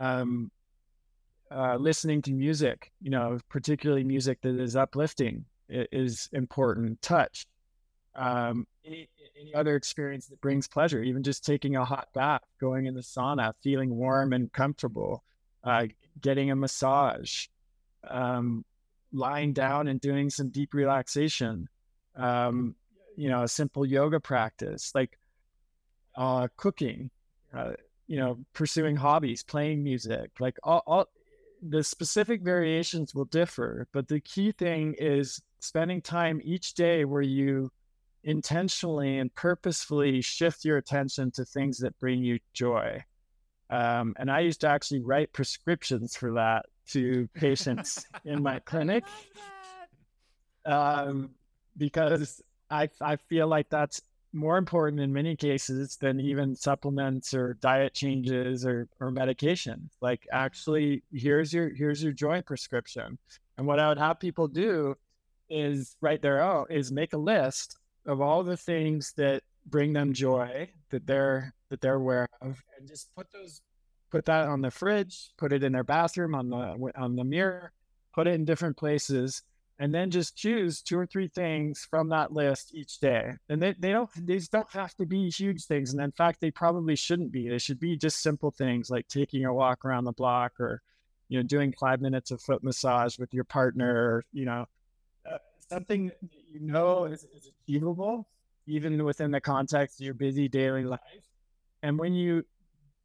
[0.00, 0.50] Um,
[1.50, 7.00] uh, listening to music, you know, particularly music that is uplifting, is important.
[7.02, 7.46] Touch,
[8.14, 9.08] um, any,
[9.40, 13.00] any, other experience that brings pleasure, even just taking a hot bath, going in the
[13.00, 15.22] sauna, feeling warm and comfortable,
[15.64, 15.86] uh,
[16.20, 17.46] getting a massage,
[18.08, 18.64] um,
[19.12, 21.68] lying down and doing some deep relaxation,
[22.16, 22.74] um,
[23.16, 25.18] you know, a simple yoga practice, like
[26.16, 27.10] uh, cooking,
[27.54, 27.72] uh,
[28.06, 31.06] you know, pursuing hobbies, playing music, like all, all
[31.62, 37.22] the specific variations will differ, but the key thing is spending time each day where
[37.22, 37.70] you
[38.24, 43.02] intentionally and purposefully shift your attention to things that bring you joy.
[43.72, 49.02] Um, and I used to actually write prescriptions for that to patients in my clinic
[50.66, 51.30] um,
[51.78, 54.02] because I, I feel like that's
[54.34, 59.88] more important in many cases than even supplements or diet changes or, or medication.
[60.02, 63.18] Like actually, here's your here's your joint prescription.
[63.56, 64.96] And what I would have people do
[65.48, 70.12] is write their own is make a list of all the things that bring them
[70.12, 73.60] joy that they're that they're aware of and just put those
[74.10, 77.72] put that on the fridge, put it in their bathroom on the on the mirror,
[78.14, 79.42] put it in different places
[79.82, 83.32] and then just choose two or three things from that list each day.
[83.48, 85.92] And they, they don't these don't have to be huge things.
[85.92, 87.48] And in fact, they probably shouldn't be.
[87.48, 90.82] They should be just simple things like taking a walk around the block or,
[91.28, 94.66] you know, doing five minutes of foot massage with your partner, or, you know,
[95.28, 98.28] uh, something that you know is, is achievable,
[98.68, 101.00] even within the context of your busy daily life.
[101.82, 102.44] And when you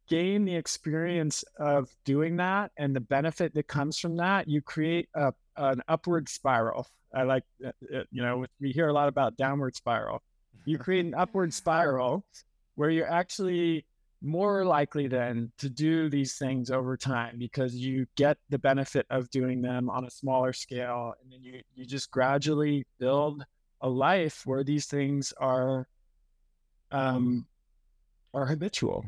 [0.08, 5.08] gain the experience of doing that and the benefit that comes from that, you create
[5.14, 6.86] a, an upward spiral.
[7.14, 10.22] I like, uh, uh, you know, we hear a lot about downward spiral.
[10.64, 12.24] You create an upward spiral
[12.74, 13.84] where you're actually
[14.20, 19.30] more likely then to do these things over time because you get the benefit of
[19.30, 21.14] doing them on a smaller scale.
[21.22, 23.44] And then you, you just gradually build
[23.80, 25.86] a life where these things are
[26.90, 27.46] um,
[28.34, 29.04] are habitual.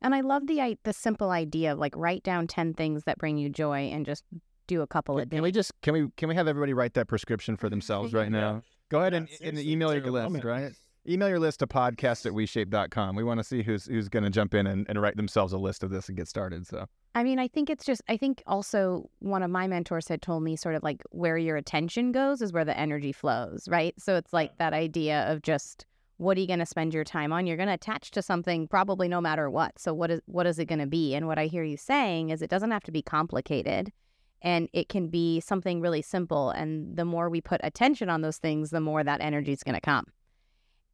[0.00, 3.38] And I love the the simple idea of like write down 10 things that bring
[3.38, 4.24] you joy and just
[4.66, 5.30] do a couple can, a.
[5.30, 8.30] Can we just can we can we have everybody write that prescription for themselves right
[8.30, 8.62] now?
[8.90, 10.44] Go ahead and, and email your list, moment.
[10.44, 10.72] right?
[11.06, 13.16] Email your list to podcast at weshape.com.
[13.16, 15.58] We want to see who's who's going to jump in and, and write themselves a
[15.58, 16.66] list of this and get started.
[16.66, 20.22] So, I mean, I think it's just, I think also one of my mentors had
[20.22, 23.94] told me sort of like where your attention goes is where the energy flows, right?
[23.98, 27.32] So it's like that idea of just what are you going to spend your time
[27.32, 27.46] on?
[27.46, 29.78] You're going to attach to something probably no matter what.
[29.78, 31.14] So what is what is it going to be?
[31.14, 33.92] And what I hear you saying is it doesn't have to be complicated
[34.42, 38.36] and it can be something really simple and the more we put attention on those
[38.38, 40.06] things, the more that energy is going to come.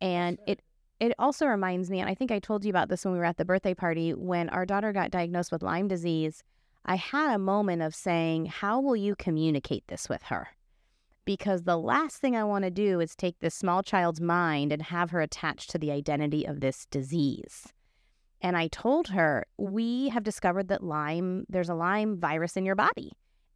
[0.00, 0.62] And it
[1.00, 3.24] it also reminds me and I think I told you about this when we were
[3.24, 6.42] at the birthday party when our daughter got diagnosed with Lyme disease.
[6.86, 10.48] I had a moment of saying, "How will you communicate this with her?"
[11.30, 14.82] Because the last thing I want to do is take this small child's mind and
[14.82, 17.68] have her attached to the identity of this disease.
[18.40, 22.74] And I told her, we have discovered that Lyme, there's a Lyme virus in your
[22.74, 23.12] body.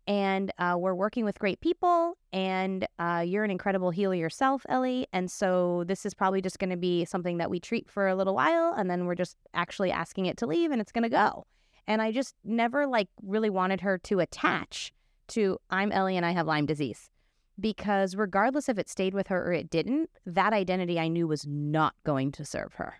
[0.06, 5.08] And uh, we're working with great people, and uh, you're an incredible healer yourself, Ellie.
[5.12, 8.14] And so this is probably just going to be something that we treat for a
[8.14, 11.08] little while, and then we're just actually asking it to leave, and it's going to
[11.08, 11.44] go.
[11.88, 14.92] And I just never like really wanted her to attach
[15.26, 17.10] to I'm Ellie and I have Lyme disease
[17.58, 21.46] because regardless if it stayed with her or it didn't, that identity I knew was
[21.46, 22.96] not going to serve her.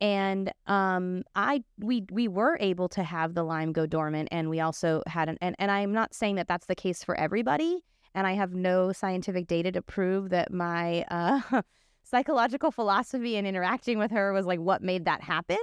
[0.00, 4.58] And um, I we we were able to have the Lyme go dormant, and we
[4.60, 8.26] also had an and, and I'm not saying that that's the case for everybody, and
[8.26, 11.62] I have no scientific data to prove that my uh,
[12.02, 15.58] psychological philosophy and interacting with her was like what made that happen.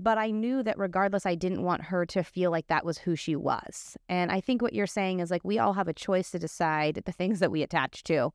[0.00, 3.16] But I knew that regardless, I didn't want her to feel like that was who
[3.16, 3.96] she was.
[4.08, 7.02] And I think what you're saying is like we all have a choice to decide
[7.04, 8.30] the things that we attach to,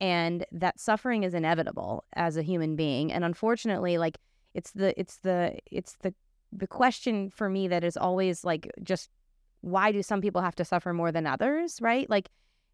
[0.00, 3.12] and that suffering is inevitable as a human being.
[3.12, 4.18] And unfortunately, like
[4.54, 6.14] it's the it's the it's the
[6.52, 9.10] the question for me that is always like just
[9.62, 12.08] why do some people have to suffer more than others, right?
[12.08, 12.30] Like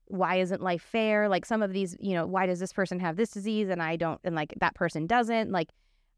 [0.09, 1.29] why isn't life fair?
[1.31, 3.97] Like some of these, you know, why does this person have this disease and I
[3.97, 5.51] don't and like that person doesn't?
[5.51, 5.71] Like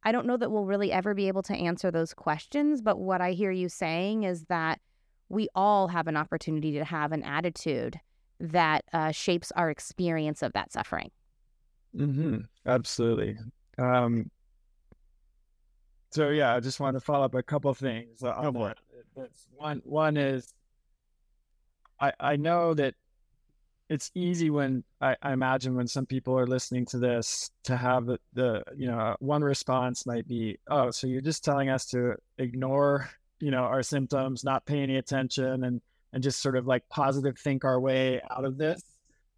[0.08, 3.20] I don't know that we'll really ever be able to answer those questions, but what
[3.20, 4.80] I hear you saying is that
[5.28, 8.00] we all have an opportunity to have an attitude
[8.40, 11.10] that uh, shapes our experience of that suffering.
[11.94, 12.38] Mm-hmm.
[12.64, 13.36] Absolutely.
[13.76, 14.30] Um,
[16.08, 18.22] so yeah, I just want to follow up a couple things.
[18.22, 18.78] On for that.
[19.14, 19.82] That's one.
[19.84, 20.54] One is,
[22.00, 22.94] I I know that
[23.88, 28.06] it's easy when I, I imagine when some people are listening to this to have
[28.06, 31.86] the, the you know uh, one response might be oh so you're just telling us
[31.86, 33.08] to ignore
[33.40, 35.80] you know our symptoms not pay any attention and
[36.12, 38.82] and just sort of like positive think our way out of this?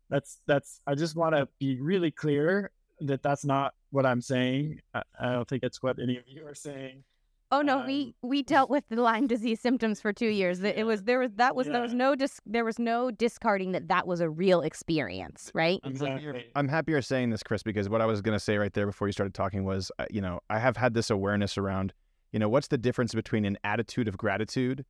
[0.09, 4.81] That's that's i just want to be really clear that that's not what i'm saying.
[4.93, 7.05] I, I don't think it's what any of you are saying
[7.53, 10.61] Oh no, Um, we we dealt with the Lyme disease symptoms for two years.
[10.61, 13.73] That It was there was that was there was no dis, there was no discarding
[13.73, 15.81] that that was a real experience, right?
[15.85, 18.73] exactly I'm happy you're saying this, Chris, because what I was going to say right
[18.73, 21.93] there before you started talking was, uh, you know, I have had this awareness around,
[22.33, 24.85] you know, what's the difference between an attitude of gratitude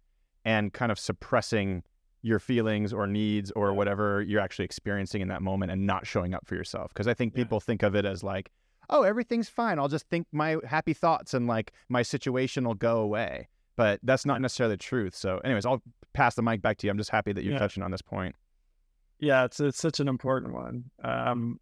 [0.44, 1.83] and kind of suppressing
[2.23, 6.35] your feelings or needs or whatever you're actually experiencing in that moment and not showing
[6.35, 6.92] up for yourself.
[6.92, 7.44] Because I think Yeah.
[7.44, 8.51] people think of it as like,
[8.90, 9.79] oh, everything's fine.
[9.79, 13.48] I'll just think my happy thoughts and like my situation will go away.
[13.76, 15.14] But that's not necessarily the truth.
[15.14, 16.90] So, anyways, I'll pass the mic back to you.
[16.90, 17.59] I'm just happy that you're Yeah.
[17.61, 18.35] touching on this point.
[19.20, 21.61] yeah it's it's such an important one um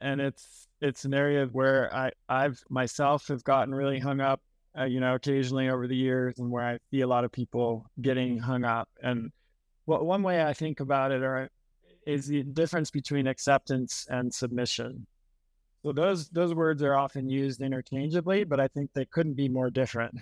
[0.00, 4.40] and it's it's an area where i i've myself have gotten really hung up
[4.78, 7.84] uh, you know occasionally over the years and where i see a lot of people
[8.00, 9.32] getting hung up and
[9.86, 11.48] what one way i think about it or
[12.06, 15.04] is the difference between acceptance and submission
[15.82, 19.70] so those those words are often used interchangeably but i think they couldn't be more
[19.70, 20.14] different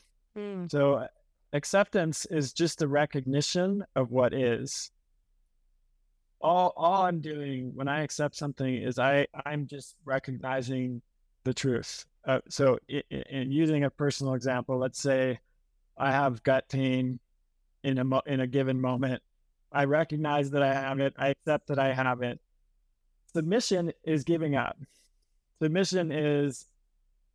[0.71, 1.07] so uh,
[1.53, 4.91] acceptance is just a recognition of what is.
[6.41, 11.03] All all I'm doing when I accept something is I I'm just recognizing
[11.43, 12.07] the truth.
[12.25, 15.41] Uh, so in using a personal example, let's say
[15.97, 17.19] I have gut pain
[17.83, 19.21] in a mo- in a given moment.
[19.73, 21.15] I recognize that I have it.
[21.19, 22.39] I accept that I have it.
[23.35, 24.79] Submission is giving up.
[25.61, 26.67] Submission is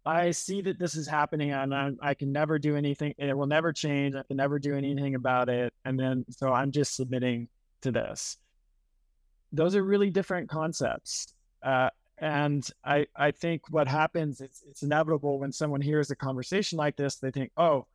[0.06, 3.14] I see that this is happening and I, I can never do anything.
[3.18, 4.16] It will never change.
[4.16, 5.74] I can never do anything about it.
[5.86, 7.48] And then, so I'm just submitting
[7.82, 8.38] to this.
[9.54, 11.34] Those are really different concepts.
[11.62, 16.78] Uh, and I, I think what happens, it's, it's inevitable when someone hears a conversation
[16.78, 17.86] like this, they think, oh,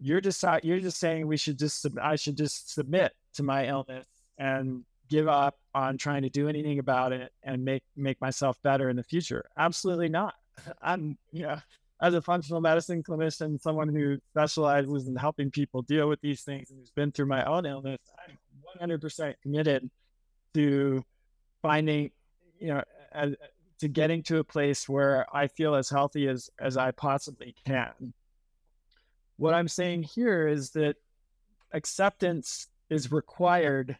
[0.00, 3.68] you're just, you're just saying we should just, sub- I should just submit to my
[3.68, 8.60] illness and give up on trying to do anything about it and make, make myself
[8.62, 9.44] better in the future.
[9.56, 10.34] Absolutely not.
[10.82, 11.58] I'm, you know,
[12.00, 16.70] as a functional medicine clinician, someone who specializes in helping people deal with these things
[16.70, 19.88] and who's been through my own illness, I'm 100% committed
[20.54, 21.04] to
[21.62, 22.10] finding,
[22.58, 22.82] you know,
[23.78, 28.14] to getting to a place where I feel as healthy as as I possibly can.
[29.36, 30.96] What I'm saying here is that
[31.72, 33.96] acceptance is required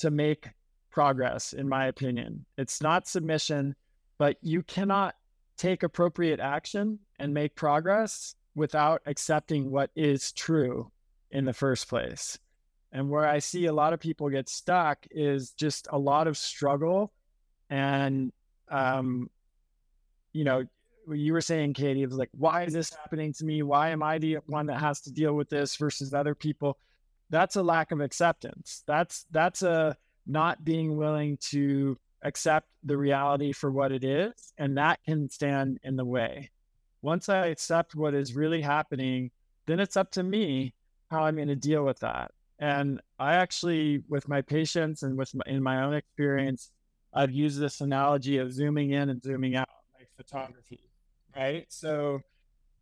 [0.00, 0.48] to make
[0.90, 2.44] progress, in my opinion.
[2.58, 3.74] It's not submission
[4.20, 5.14] but you cannot
[5.56, 10.92] take appropriate action and make progress without accepting what is true
[11.30, 12.38] in the first place.
[12.92, 16.36] And where I see a lot of people get stuck is just a lot of
[16.36, 17.14] struggle.
[17.70, 18.30] And,
[18.68, 19.30] um,
[20.34, 20.66] you know,
[21.10, 23.62] you were saying, Katie, it was like, why is this happening to me?
[23.62, 26.76] Why am I the one that has to deal with this versus other people?
[27.30, 28.82] That's a lack of acceptance.
[28.86, 34.76] That's that's a not being willing to accept the reality for what it is, and
[34.76, 36.50] that can stand in the way.
[37.02, 39.30] Once I accept what is really happening,
[39.66, 40.74] then it's up to me
[41.10, 42.32] how I'm going to deal with that.
[42.58, 46.70] And I actually, with my patients and with my, in my own experience,
[47.14, 50.90] I've used this analogy of zooming in and zooming out, like photography,
[51.34, 51.64] right?
[51.68, 52.20] So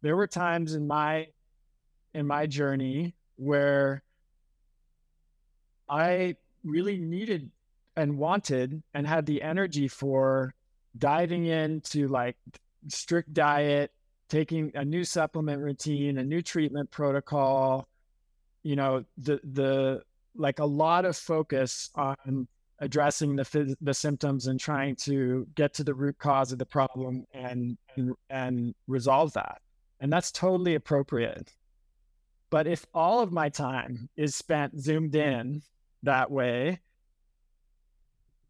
[0.02, 1.28] there were times in my
[2.12, 4.02] in my journey where
[5.88, 7.51] I really needed
[7.96, 10.55] and wanted and had the energy for
[10.96, 12.37] diving into like
[12.88, 13.92] strict diet,
[14.29, 17.88] taking a new supplement routine, a new treatment protocol,
[18.62, 20.03] you know, the the
[20.37, 22.46] like a lot of focus on
[22.81, 27.25] addressing the the symptoms and trying to get to the root cause of the problem
[27.33, 29.60] and and and resolve that.
[30.00, 31.52] And that's totally appropriate.
[32.50, 35.62] But if all of my time is spent zoomed in
[36.03, 36.81] that way,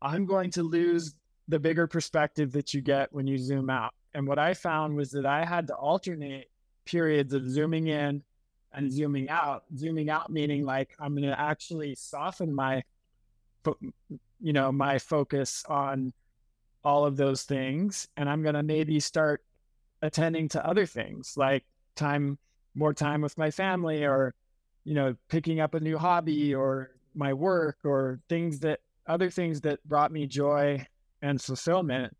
[0.01, 1.15] I'm going to lose
[1.49, 3.95] the bigger perspective that you get when you zoom out.
[4.15, 6.51] And what I found was that I had to alternate
[6.85, 8.23] periods of zooming in
[8.73, 9.65] and zooming out.
[9.77, 12.83] Zooming out meaning like I'm going to actually soften my,
[14.41, 16.13] you know, my focus on
[16.85, 19.43] all of those things, and I'm going to maybe start
[20.01, 21.65] attending to other things like
[21.97, 22.39] time,
[22.75, 24.35] more time with my family, or
[24.85, 29.61] you know, picking up a new hobby, or my work, or things that other things
[29.62, 30.87] that brought me joy
[31.21, 32.16] and fulfillment.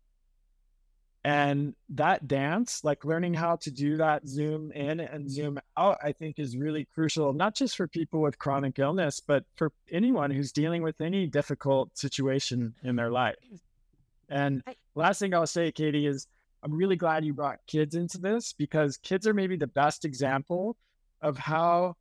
[1.23, 6.13] And that dance, like learning how to do that zoom in and zoom out, I
[6.13, 10.53] think is really crucial, not just for people with chronic illness, but for anyone who's
[10.53, 13.35] dealing with any difficult situation in their life.
[14.29, 14.63] And
[14.95, 16.27] last thing I'll say, Katie, is
[16.63, 20.77] I'm really glad you brought kids into this because kids are maybe the best example
[21.21, 21.95] of how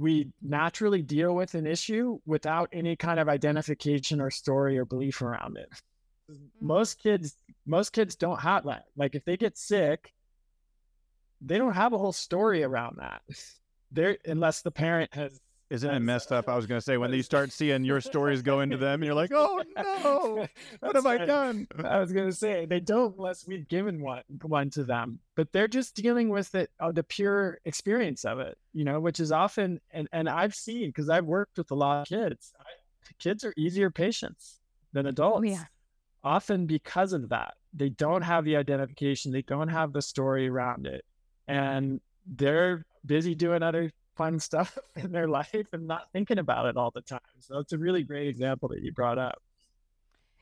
[0.00, 5.20] we naturally deal with an issue without any kind of identification or story or belief
[5.20, 5.68] around it.
[6.30, 6.66] Mm-hmm.
[6.66, 7.34] Most kids,
[7.66, 8.84] most kids don't have that.
[8.96, 10.14] Like if they get sick,
[11.42, 13.20] they don't have a whole story around that.
[13.92, 15.38] There, unless the parent has
[15.70, 16.48] isn't it messed up?
[16.48, 19.04] I was going to say when you start seeing your stories go into them, and
[19.04, 20.46] you're like, "Oh no,
[20.80, 24.22] what have I done?" I was going to say they don't unless we've given one
[24.42, 28.58] one to them, but they're just dealing with it, uh, the pure experience of it,
[28.72, 32.02] you know, which is often and and I've seen because I've worked with a lot
[32.02, 32.52] of kids.
[32.58, 32.64] I,
[33.20, 34.58] kids are easier patients
[34.92, 35.40] than oh, adults.
[35.40, 35.64] Oh, yeah.
[36.22, 40.86] Often because of that, they don't have the identification, they don't have the story around
[40.86, 41.04] it,
[41.46, 43.90] and they're busy doing other
[44.20, 47.20] fun stuff in their life and not thinking about it all the time.
[47.38, 49.40] So it's a really great example that you brought up.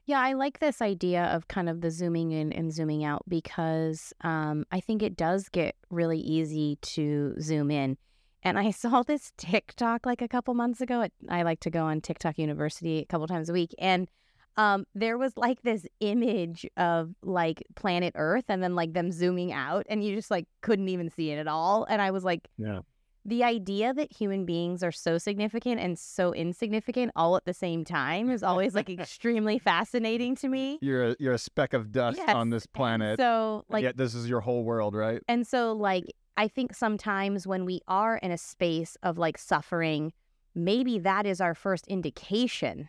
[0.05, 4.13] Yeah, I like this idea of kind of the zooming in and zooming out because
[4.23, 7.97] um, I think it does get really easy to zoom in.
[8.43, 11.07] And I saw this TikTok like a couple months ago.
[11.29, 13.75] I like to go on TikTok University a couple times a week.
[13.79, 14.09] And
[14.57, 19.53] um, there was like this image of like planet Earth and then like them zooming
[19.53, 21.85] out and you just like couldn't even see it at all.
[21.85, 22.81] And I was like, yeah
[23.29, 27.85] the idea that human beings are so significant and so insignificant all at the same
[27.85, 30.79] time is always like extremely fascinating to me.
[30.81, 32.35] You're a, you're a speck of dust yes.
[32.35, 33.19] on this planet.
[33.19, 35.21] so like yet this is your whole world, right?
[35.29, 36.07] And so like
[36.39, 40.13] I think sometimes when we are in a space of like suffering,
[40.55, 42.89] maybe that is our first indication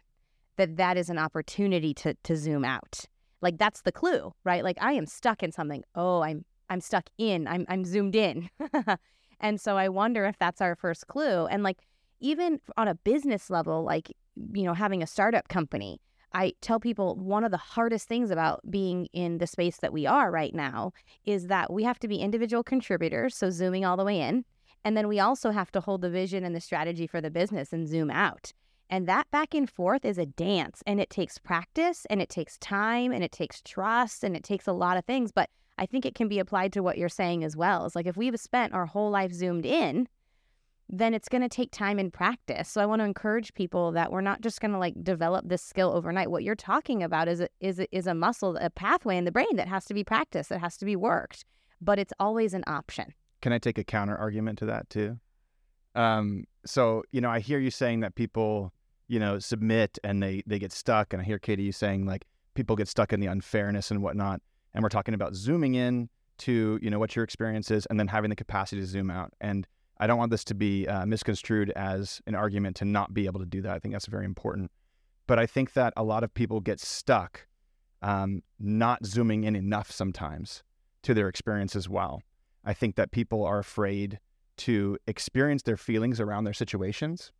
[0.55, 3.05] that that is an opportunity to to zoom out.
[3.41, 4.63] Like that's the clue, right?
[4.63, 5.83] Like I am stuck in something.
[5.95, 7.45] Oh, I'm I'm stuck in.
[7.45, 8.49] I'm I'm zoomed in.
[9.39, 11.45] And so I wonder if that's our first clue.
[11.45, 11.79] And like,
[12.19, 14.11] even on a business level, like,
[14.53, 16.01] you know, having a startup company,
[16.33, 20.05] I tell people one of the hardest things about being in the space that we
[20.05, 20.91] are right now
[21.25, 23.35] is that we have to be individual contributors.
[23.35, 24.45] So, zooming all the way in.
[24.85, 27.73] And then we also have to hold the vision and the strategy for the business
[27.73, 28.53] and zoom out.
[28.89, 32.57] And that back and forth is a dance and it takes practice and it takes
[32.57, 35.31] time and it takes trust and it takes a lot of things.
[35.31, 35.49] But
[35.79, 37.85] I think it can be applied to what you're saying as well.
[37.85, 40.09] It's like if we've spent our whole life zoomed in,
[40.89, 42.67] then it's going to take time and practice.
[42.67, 45.63] So I want to encourage people that we're not just going to like develop this
[45.63, 46.31] skill overnight.
[46.31, 49.31] What you're talking about is a, is a, is a muscle, a pathway in the
[49.31, 51.45] brain that has to be practiced, that has to be worked,
[51.79, 53.13] but it's always an option.
[53.41, 55.17] Can I take a counter argument to that too?
[55.95, 58.73] Um, so you know, I hear you saying that people,
[59.07, 62.25] you know, submit and they they get stuck, and I hear Katie you saying like
[62.53, 64.41] people get stuck in the unfairness and whatnot
[64.73, 66.09] and we're talking about zooming in
[66.39, 69.33] to you know what your experience is and then having the capacity to zoom out.
[69.41, 69.67] And
[69.97, 73.39] i don't want this to be uh, misconstrued as an argument to not be able
[73.39, 73.73] to do that.
[73.73, 74.71] I think that's very important.
[75.27, 77.47] But i think that a lot of people get stuck
[78.01, 80.63] um, not zooming in enough sometimes
[81.03, 82.21] to their experience as well.
[82.63, 84.19] I think that people are afraid
[84.57, 87.31] to experience their feelings around their situations.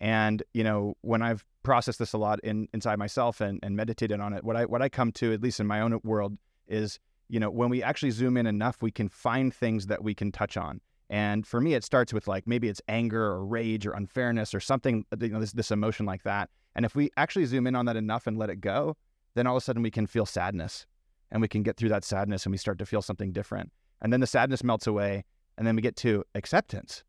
[0.00, 4.20] And you know when i've processed this a lot in, inside myself and, and meditated
[4.20, 6.36] on it what i what i come to at least in my own world
[6.66, 6.98] is
[7.28, 10.32] you know when we actually zoom in enough we can find things that we can
[10.32, 10.80] touch on.
[11.10, 14.60] And for me it starts with like maybe it's anger or rage or unfairness or
[14.60, 16.50] something uh, you know this, this emotion like that.
[16.74, 18.96] And if we actually zoom in on that enough and let it go
[19.34, 20.86] then all of a sudden we can feel sadness
[21.30, 23.72] and we can get through that sadness and we start to feel something different.
[24.00, 25.24] And then the sadness melts away
[25.58, 27.04] and then we get to acceptance.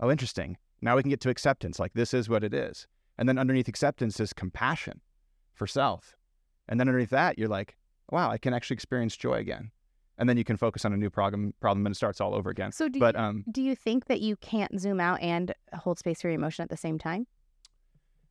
[0.00, 0.56] Oh interesting.
[0.82, 2.86] Now we can get to acceptance like this is what it is.
[3.18, 5.00] And then underneath acceptance is compassion
[5.54, 6.16] for self.
[6.68, 7.76] And then underneath that you're like
[8.10, 9.70] wow, I can actually experience joy again.
[10.18, 12.50] And then you can focus on a new problem problem and it starts all over
[12.50, 12.72] again.
[12.72, 15.98] So do but, you, um, do you think that you can't zoom out and hold
[15.98, 17.26] space for your emotion at the same time?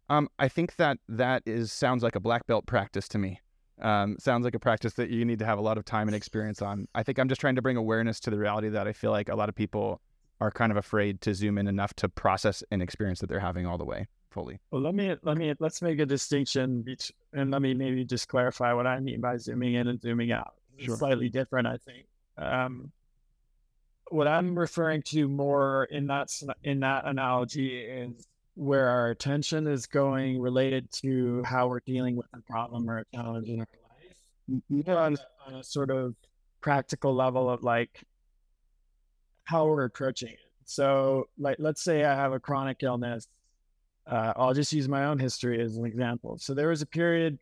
[0.07, 3.39] Um, I think that that is sounds like a black belt practice to me.
[3.81, 6.15] Um, sounds like a practice that you need to have a lot of time and
[6.15, 6.87] experience on.
[6.93, 9.29] I think I'm just trying to bring awareness to the reality that I feel like
[9.29, 10.01] a lot of people
[10.41, 13.65] are kind of afraid to zoom in enough to process an experience that they're having
[13.65, 14.59] all the way fully.
[14.71, 18.27] Well, let me let me let's make a distinction, between, and let me maybe just
[18.27, 20.53] clarify what I mean by zooming in and zooming out.
[20.77, 20.93] Sure.
[20.93, 22.05] It's slightly different, I think.
[22.37, 22.91] Um,
[24.09, 26.29] what I'm referring to more in that
[26.63, 28.25] in that analogy is
[28.55, 33.05] where our attention is going related to how we're dealing with a problem or a
[33.15, 34.91] challenge in our life, mm-hmm.
[34.91, 35.17] on,
[35.47, 36.15] on a sort of
[36.59, 38.03] practical level of like
[39.45, 40.39] how we're approaching it.
[40.65, 43.27] So, like, let's say I have a chronic illness
[44.09, 46.37] uh, I'll just use my own history as an example.
[46.39, 47.37] So there was a period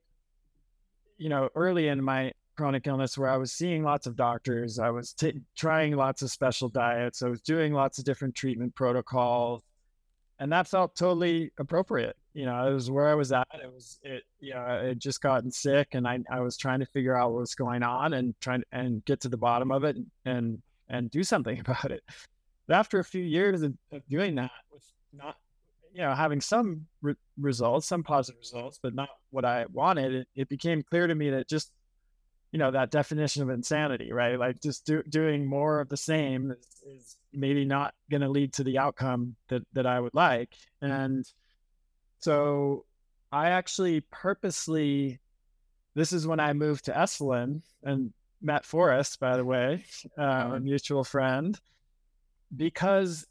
[1.18, 4.90] you know, early in my chronic illness where I was seeing lots of doctors, I
[4.90, 9.64] was t- trying lots of special diets, I was doing lots of different treatment protocols,
[10.40, 12.16] and that felt totally appropriate.
[12.34, 13.48] You know, it was where I was at.
[13.54, 14.24] It was it.
[14.40, 17.32] You know, I had just gotten sick, and I I was trying to figure out
[17.32, 20.62] what was going on and trying to, and get to the bottom of it and
[20.90, 22.04] and, do something about it.
[22.68, 25.38] But after a few years of, of doing that, with not
[25.94, 30.28] you know having some re- results, some positive results, but not what I wanted, it,
[30.36, 31.72] it became clear to me that just
[32.52, 34.40] you know that definition of insanity right?
[34.40, 38.54] Like just do, doing more of the same is, is maybe not going to lead
[38.54, 40.56] to the outcome that that i would like.
[40.82, 41.26] And
[42.20, 42.86] so
[43.32, 45.20] i actually purposely
[45.96, 49.84] this is when i moved to esalen and met forrest by the way
[50.18, 51.60] uh, a mutual friend
[52.56, 53.26] because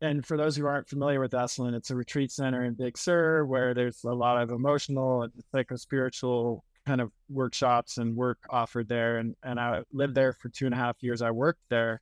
[0.00, 3.44] and for those who aren't familiar with Esalen, it's a retreat center in Big Sur
[3.44, 9.18] where there's a lot of emotional and psycho-spiritual kind of workshops and work offered there.
[9.18, 11.20] And, and I lived there for two and a half years.
[11.20, 12.00] I worked there.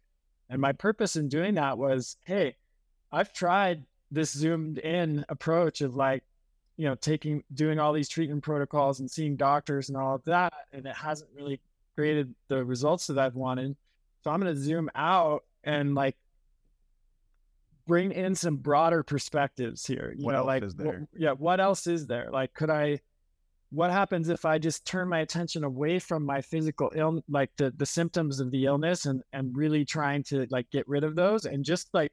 [0.50, 2.56] And my purpose in doing that was hey,
[3.10, 6.22] I've tried this zoomed in approach of like,
[6.76, 10.52] you know, taking, doing all these treatment protocols and seeing doctors and all of that.
[10.72, 11.60] And it hasn't really
[11.94, 13.74] created the results that I've wanted.
[14.22, 16.16] So I'm going to zoom out and like
[17.86, 20.14] bring in some broader perspectives here.
[20.16, 21.06] You what know, else like, is there?
[21.16, 22.28] yeah, what else is there?
[22.32, 23.00] Like, could I,
[23.70, 27.72] what happens if I just turn my attention away from my physical ill, like the
[27.76, 31.46] the symptoms of the illness, and and really trying to like get rid of those,
[31.46, 32.12] and just like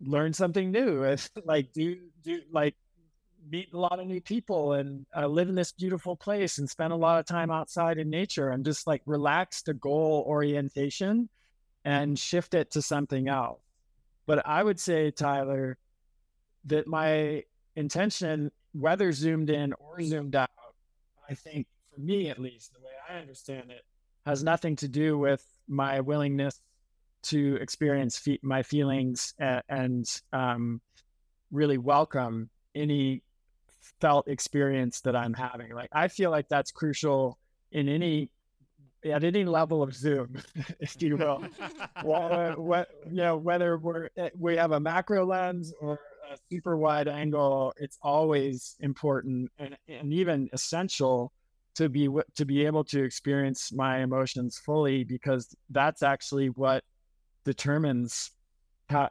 [0.00, 2.74] learn something new, and like do do like
[3.48, 6.92] meet a lot of new people, and uh, live in this beautiful place, and spend
[6.92, 11.28] a lot of time outside in nature, and just like relax the goal orientation,
[11.84, 13.60] and shift it to something else.
[14.26, 15.78] But I would say, Tyler,
[16.64, 17.44] that my
[17.76, 20.50] intention whether zoomed in or zoomed out,
[21.28, 23.82] I think for me at least, the way I understand it,
[24.26, 26.60] has nothing to do with my willingness
[27.22, 30.80] to experience fe- my feelings and, and um,
[31.50, 33.22] really welcome any
[34.00, 35.72] felt experience that I'm having.
[35.72, 37.38] Like I feel like that's crucial
[37.72, 38.30] in any
[39.04, 40.36] at any level of Zoom,
[40.80, 41.44] if you will.
[42.04, 45.98] well, what, you know, whether we're eh, we have a macro lens or
[46.32, 51.32] a super wide angle, it's always important and, and even essential
[51.76, 56.82] to be to be able to experience my emotions fully because that's actually what
[57.44, 58.30] determines
[58.88, 59.10] how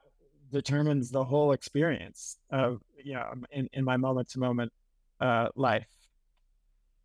[0.51, 4.71] determines the whole experience of you know in, in my moment to moment
[5.21, 5.87] uh, life.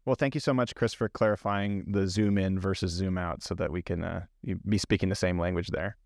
[0.07, 3.55] Well, thank you so much, Chris, for clarifying the zoom in versus zoom out, so
[3.57, 4.25] that we can uh,
[4.67, 5.97] be speaking the same language there.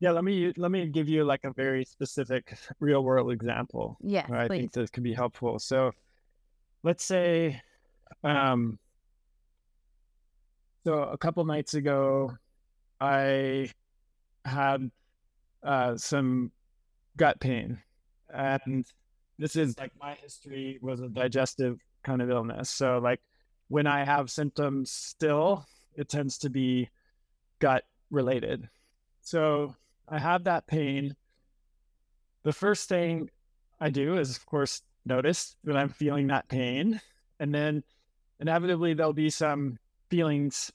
[0.00, 3.96] Yeah, let me let me give you like a very specific real world example.
[4.00, 4.58] Yes, I please.
[4.58, 5.58] think this could be helpful.
[5.58, 5.92] So,
[6.82, 7.60] let's say,
[8.22, 8.78] um,
[10.84, 12.32] so a couple nights ago,
[13.00, 13.70] I
[14.44, 14.90] had
[15.62, 16.52] uh, some
[17.16, 17.78] gut pain,
[18.32, 18.86] and
[19.38, 22.70] this is like my history was a digestive kind of illness.
[22.70, 23.20] So, like
[23.68, 26.90] when I have symptoms, still it tends to be
[27.58, 28.68] gut related.
[29.22, 29.74] So
[30.08, 31.16] I have that pain.
[32.42, 33.30] The first thing
[33.80, 37.00] I do is, of course, notice that I'm feeling that pain.
[37.40, 37.82] And then
[38.40, 39.78] inevitably, there'll be some
[40.10, 40.72] feelings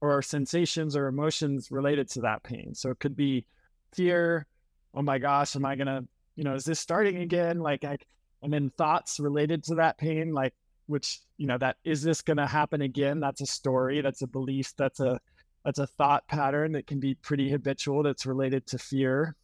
[0.00, 2.74] or sensations or emotions related to that pain.
[2.74, 3.46] So it could be
[3.92, 4.46] fear.
[4.94, 6.04] Oh my gosh, am I going to,
[6.34, 7.60] you know, is this starting again?
[7.60, 7.98] Like, I,
[8.42, 10.54] and then thoughts related to that pain, like,
[10.92, 13.18] which, you know, that is this going to happen again?
[13.18, 14.00] That's a story.
[14.00, 14.72] That's a belief.
[14.76, 15.18] That's a,
[15.64, 19.34] that's a thought pattern that can be pretty habitual that's related to fear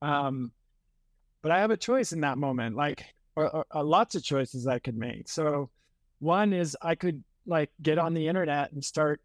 [0.00, 0.52] um,
[1.42, 3.04] but i have a choice in that moment like
[3.36, 5.70] or, or, or lots of choices i could make so
[6.18, 9.20] one is i could like get on the internet and start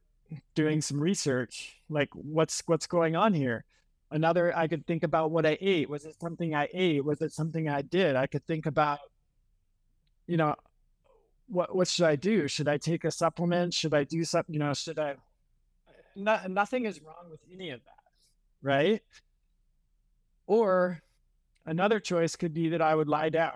[0.55, 3.64] doing some research like what's what's going on here
[4.12, 7.32] another i could think about what i ate was it something i ate was it
[7.32, 8.99] something i did i could think about
[10.26, 10.55] you know
[11.48, 12.48] what what should i do?
[12.48, 13.74] Should i take a supplement?
[13.74, 15.16] Should i do something you know should i
[16.18, 18.12] no, nothing is wrong with any of that,
[18.68, 19.02] right?
[20.48, 21.02] Or
[21.66, 23.54] another choice could be that I would lie down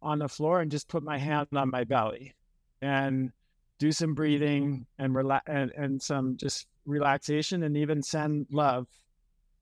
[0.00, 2.34] on the floor and just put my hand on my belly
[2.80, 3.32] and
[3.78, 8.86] do some breathing and relax and, and some just relaxation and even send love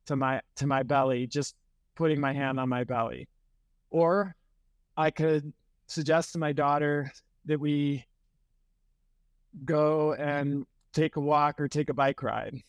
[0.06, 1.56] to my to my belly just
[1.94, 3.26] putting my hand on my belly.
[3.90, 4.34] Or
[4.96, 5.52] i could
[5.86, 7.10] suggest to my daughter
[7.48, 8.06] that we
[9.64, 12.62] go and take a walk or take a bike ride.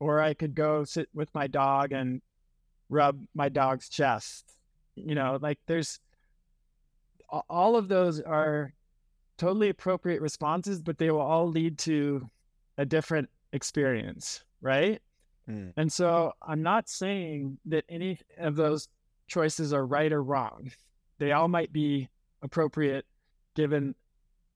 [0.00, 2.22] Or I could go sit with my dog and
[2.88, 4.44] rub my dog's chest.
[4.94, 5.98] You know, like there's
[7.48, 8.72] all of those are
[9.36, 12.28] totally appropriate responses, but they will all lead to
[12.76, 15.00] a different experience, right?
[15.48, 15.72] Mm.
[15.76, 18.88] And so I'm not saying that any of those
[19.26, 20.70] choices are right or wrong.
[21.18, 22.08] They all might be
[22.42, 23.04] appropriate
[23.54, 23.94] given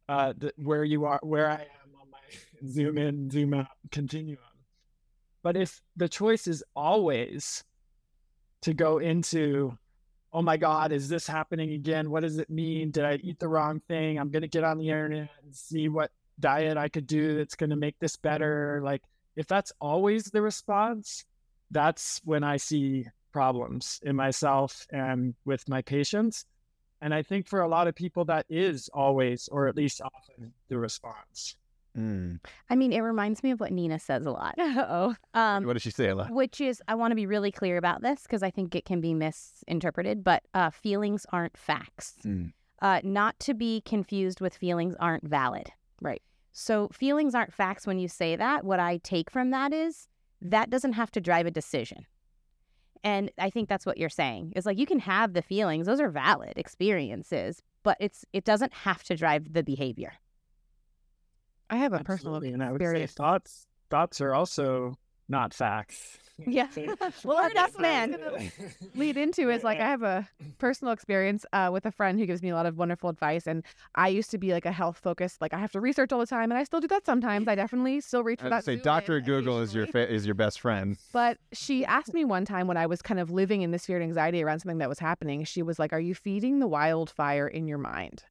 [0.09, 2.19] uh, the, where you are, where I am on my
[2.69, 4.39] zoom in, zoom out continuum.
[5.43, 7.65] But if the choice is always
[8.63, 9.77] to go into,
[10.33, 12.11] oh my God, is this happening again?
[12.11, 12.91] What does it mean?
[12.91, 14.19] Did I eat the wrong thing?
[14.19, 17.57] I'm going to get on the internet and see what diet I could do that's
[17.57, 18.81] going to make this better.
[18.85, 19.03] Like,
[19.35, 21.25] if that's always the response,
[21.71, 26.45] that's when I see problems in myself and with my patients.
[27.03, 30.53] And I think for a lot of people, that is always, or at least often,
[30.69, 31.57] the response.
[31.99, 32.39] Mm.
[32.71, 34.55] I mean, it reminds me of what Nina says a lot.
[34.59, 35.15] oh.
[35.35, 36.29] Um, What did she say, Ella?
[36.31, 39.01] which is I want to be really clear about this because I think it can
[39.01, 40.23] be misinterpreted.
[40.25, 42.15] But uh, feelings aren't facts.
[42.25, 42.53] Mm.
[42.81, 45.71] Uh, not to be confused with feelings aren't valid.
[46.01, 46.23] Right.
[46.53, 47.87] So feelings aren't facts.
[47.87, 50.07] When you say that, what I take from that is
[50.41, 52.07] that doesn't have to drive a decision.
[53.05, 54.53] And I think that's what you're saying.
[54.55, 58.73] It's like you can have the feelings; those are valid experiences, but it's it doesn't
[58.73, 60.15] have to drive the behavior.
[61.71, 62.53] I have a personal Absolutely.
[62.53, 63.13] and I would say experience.
[63.15, 64.97] thoughts thoughts are also
[65.33, 66.19] not facts.
[66.47, 66.67] Yeah.
[66.77, 68.11] well, Well, that's that's what I man.
[68.13, 68.51] gonna
[68.95, 70.29] lead into is like I have a
[70.59, 73.65] personal experience uh, with a friend who gives me a lot of wonderful advice, and
[73.95, 76.27] I used to be like a health focused, like I have to research all the
[76.27, 77.49] time, and I still do that sometimes.
[77.49, 78.65] I definitely still reach for would that.
[78.65, 80.97] say Doctor Google is your fa- is your best friend.
[81.13, 83.97] But she asked me one time when I was kind of living in this fear
[83.97, 85.45] and anxiety around something that was happening.
[85.45, 88.25] She was like, "Are you feeding the wildfire in your mind?"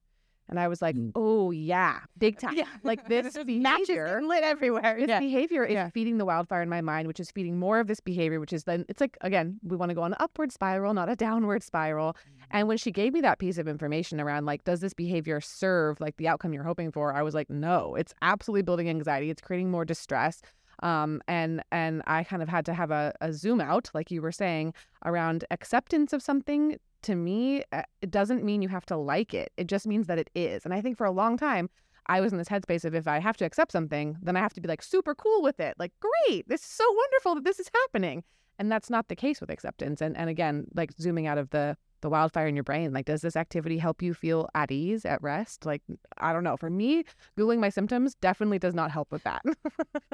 [0.52, 1.14] And I was like, Mm.
[1.16, 2.66] "Oh yeah, big time." Yeah.
[2.84, 4.22] Like this behavior.
[4.22, 4.98] lit everywhere.
[5.00, 5.20] This Yeah.
[5.20, 5.90] behavior is Yeah.
[5.90, 8.66] feeding the wildfire in my mind, which is feeding more of this behavior, which is
[8.66, 11.64] then it's like again, we want to go on an upward spiral, not a downward
[11.64, 12.16] spiral.
[12.52, 16.02] And when she gave me that piece of information around like, does this behavior serve
[16.02, 17.14] like the outcome you're hoping for?
[17.14, 19.30] I was like, no, it's absolutely building anxiety.
[19.30, 20.42] It's creating more distress.
[20.84, 24.22] Um, and and I kind of had to have a, a zoom out, like you
[24.22, 24.74] were saying,
[25.06, 26.78] around acceptance of something.
[27.04, 29.52] To me, uh, it doesn't mean you have to like it.
[29.58, 30.66] It just means that it is.
[30.66, 31.70] And I think for a long time,
[32.08, 34.54] I was in this headspace of if I have to accept something, then I have
[34.54, 35.76] to be like super cool with it.
[35.80, 38.24] Like, great, this is so wonderful that this is happening.
[38.60, 40.02] And that's not the case with acceptance.
[40.02, 43.22] And and again, like zooming out of the the wildfire in your brain, like does
[43.22, 45.66] this activity help you feel at ease, at rest?
[45.66, 45.82] Like,
[46.18, 46.58] I don't know.
[46.58, 47.06] For me,
[47.38, 49.42] googling my symptoms definitely does not help with that.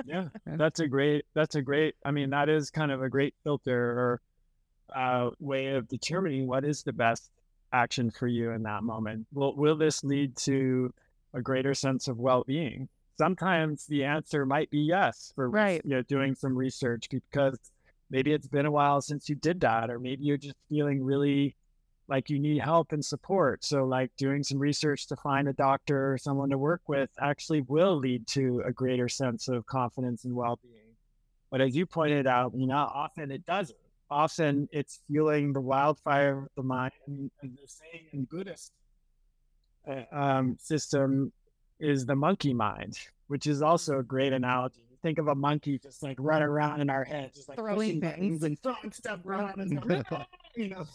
[0.06, 0.56] yeah, Yeah.
[0.58, 1.26] that's a great.
[1.34, 1.96] That's a great.
[2.06, 4.22] I mean, that is kind of a great filter or
[4.96, 7.32] uh, way of determining what is the best
[7.74, 9.28] action for you in that moment.
[9.34, 10.94] Will Will this lead to
[11.34, 12.88] a greater sense of well being?
[13.18, 15.82] Sometimes the answer might be yes for Right.
[15.84, 17.58] you know doing some research because
[18.10, 21.56] maybe it's been a while since you did that, or maybe you're just feeling really
[22.10, 23.66] like you need help and support.
[23.66, 27.62] So, like doing some research to find a doctor or someone to work with actually
[27.62, 30.96] will lead to a greater sense of confidence and well being.
[31.52, 33.78] But as you pointed out, you know, often it doesn't.
[34.10, 36.94] Often it's fueling the wildfire of the mind.
[37.08, 38.72] And, and the saying in Buddhist
[39.88, 41.34] uh, um, system
[41.80, 42.98] is the monkey mind,
[43.28, 44.82] which is also a great analogy.
[45.04, 48.44] Think of a monkey just like running around in our head, just like Throwing things.
[48.44, 50.86] and throwing stuff around and going, "Ah," you know.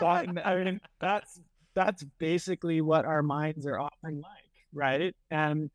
[0.00, 0.26] I
[0.64, 1.40] mean, that's
[1.74, 5.14] that's basically what our minds are often like, right?
[5.30, 5.70] And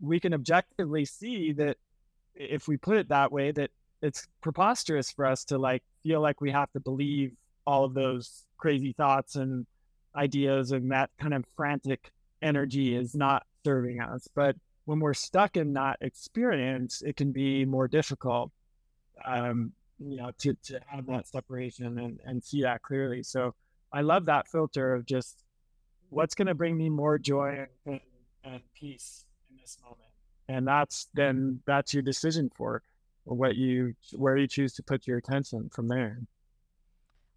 [0.00, 1.76] we can objectively see that
[2.34, 3.70] if we put it that way, that
[4.02, 7.32] it's preposterous for us to like feel like we have to believe
[7.66, 9.66] all of those crazy thoughts and
[10.16, 12.10] ideas and that kind of frantic
[12.42, 14.28] energy is not serving us.
[14.34, 18.50] But when we're stuck in that experience, it can be more difficult,
[19.24, 23.22] um, you know, to, to have that separation and, and see that clearly.
[23.22, 23.54] So
[23.92, 25.44] I love that filter of just
[26.08, 28.00] what's going to bring me more joy and,
[28.42, 30.00] and peace in this moment.
[30.48, 32.82] And that's then that's your decision for
[33.36, 36.18] what you where you choose to put your attention from there.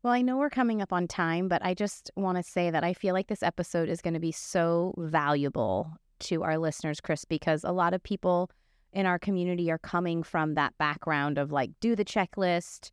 [0.04, 2.84] Well, I know we're coming up on time, but I just want to say that
[2.84, 7.24] I feel like this episode is going to be so valuable to our listeners, Chris,
[7.24, 8.50] because a lot of people
[8.92, 12.92] in our community are coming from that background of like, do the checklist,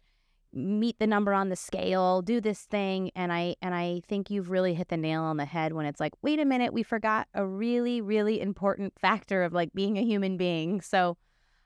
[0.53, 3.11] meet the number on the scale, do this thing.
[3.17, 6.01] And I and I think you've really hit the nail on the head when it's
[6.01, 10.05] like, wait a minute, we forgot a really, really important factor of like being a
[10.05, 10.81] human being.
[10.81, 11.17] So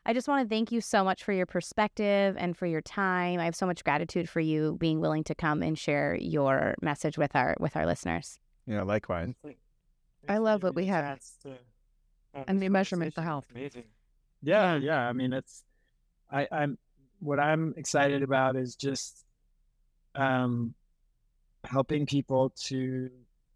[0.07, 3.41] I just want to thank you so much for your perspective and for your time.
[3.41, 7.17] I have so much gratitude for you being willing to come and share your message
[7.17, 8.39] with our with our listeners.
[8.67, 9.33] Yeah, likewise.
[10.29, 11.21] I love what we have.
[12.35, 13.47] And the measurement, the health.
[13.55, 13.85] Amazing.
[14.43, 15.09] Yeah, yeah.
[15.09, 15.65] I mean, it's
[16.31, 16.77] I, I'm
[17.21, 19.25] what I'm excited about is just
[20.15, 20.75] um
[21.65, 23.09] helping people to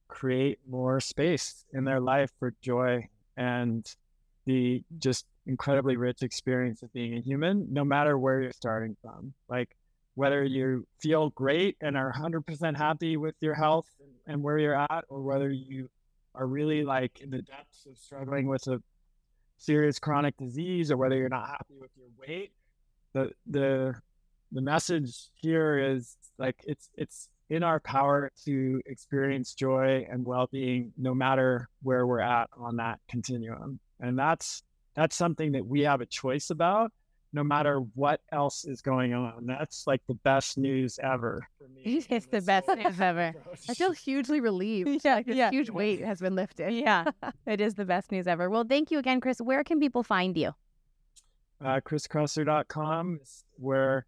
[0.08, 3.94] create more space in their life for joy and
[4.48, 9.34] the just incredibly rich experience of being a human, no matter where you're starting from.
[9.46, 9.76] Like
[10.14, 13.86] whether you feel great and are 100% happy with your health
[14.26, 15.90] and where you're at, or whether you
[16.34, 18.82] are really like in the depths of struggling with a
[19.58, 22.52] serious chronic disease, or whether you're not happy with your weight.
[23.12, 23.94] The the
[24.50, 30.92] the message here is like it's it's in our power to experience joy and well-being
[30.96, 34.62] no matter where we're at on that continuum and that's
[34.94, 36.92] that's something that we have a choice about
[37.32, 42.02] no matter what else is going on that's like the best news ever for me
[42.08, 43.34] It's the best news ever.
[43.68, 44.88] I feel hugely relieved.
[45.04, 45.50] Yeah, like this yeah.
[45.50, 46.72] huge weight has been lifted.
[46.72, 47.04] Yeah,
[47.46, 48.48] it is the best news ever.
[48.48, 49.40] Well, thank you again, Chris.
[49.40, 50.52] Where can people find you?
[51.64, 54.06] uh, chriskresser.com is where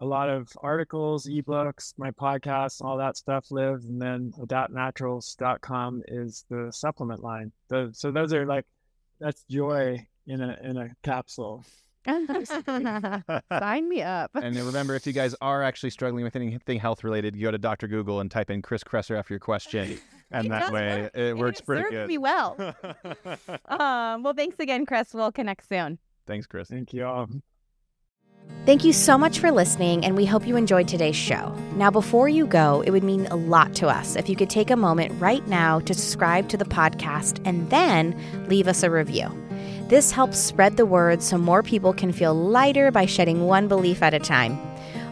[0.00, 3.82] a lot of articles, ebooks, my podcasts, all that stuff live.
[3.84, 7.52] And then adaptnaturals.com is the supplement line.
[7.68, 8.66] The, so those are like,
[9.22, 11.64] that's joy in a, in a capsule.
[12.06, 14.30] Sign me up.
[14.34, 17.58] And remember, if you guys are actually struggling with anything health related, you go to
[17.58, 17.86] Dr.
[17.86, 19.98] Google and type in Chris Kresser after your question.
[20.34, 21.10] And It that way work.
[21.14, 22.08] it works it pretty good.
[22.08, 22.56] me well.
[23.66, 25.12] um, well, thanks again, Chris.
[25.12, 25.98] We'll connect soon.
[26.26, 26.68] Thanks, Chris.
[26.68, 27.28] Thank you all.
[28.64, 31.52] Thank you so much for listening, and we hope you enjoyed today's show.
[31.74, 34.70] Now, before you go, it would mean a lot to us if you could take
[34.70, 38.16] a moment right now to subscribe to the podcast and then
[38.48, 39.26] leave us a review.
[39.88, 44.00] This helps spread the word so more people can feel lighter by shedding one belief
[44.00, 44.56] at a time.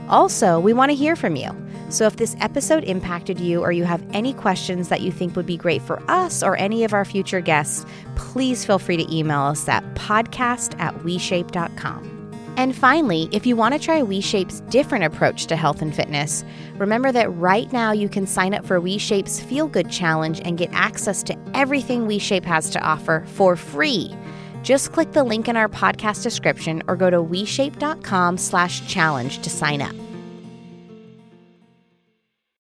[0.09, 1.51] Also, we want to hear from you.
[1.89, 5.45] So if this episode impacted you or you have any questions that you think would
[5.45, 7.85] be great for us or any of our future guests,
[8.15, 12.20] please feel free to email us at podcast at weshape.com.
[12.57, 16.45] And finally, if you want to try WeShape's different approach to health and fitness,
[16.77, 20.71] remember that right now you can sign up for WeShape's Feel Good Challenge and get
[20.73, 24.15] access to everything WeShape has to offer for free.
[24.63, 29.49] Just click the link in our podcast description or go to WeShape.com slash challenge to
[29.49, 29.95] sign up.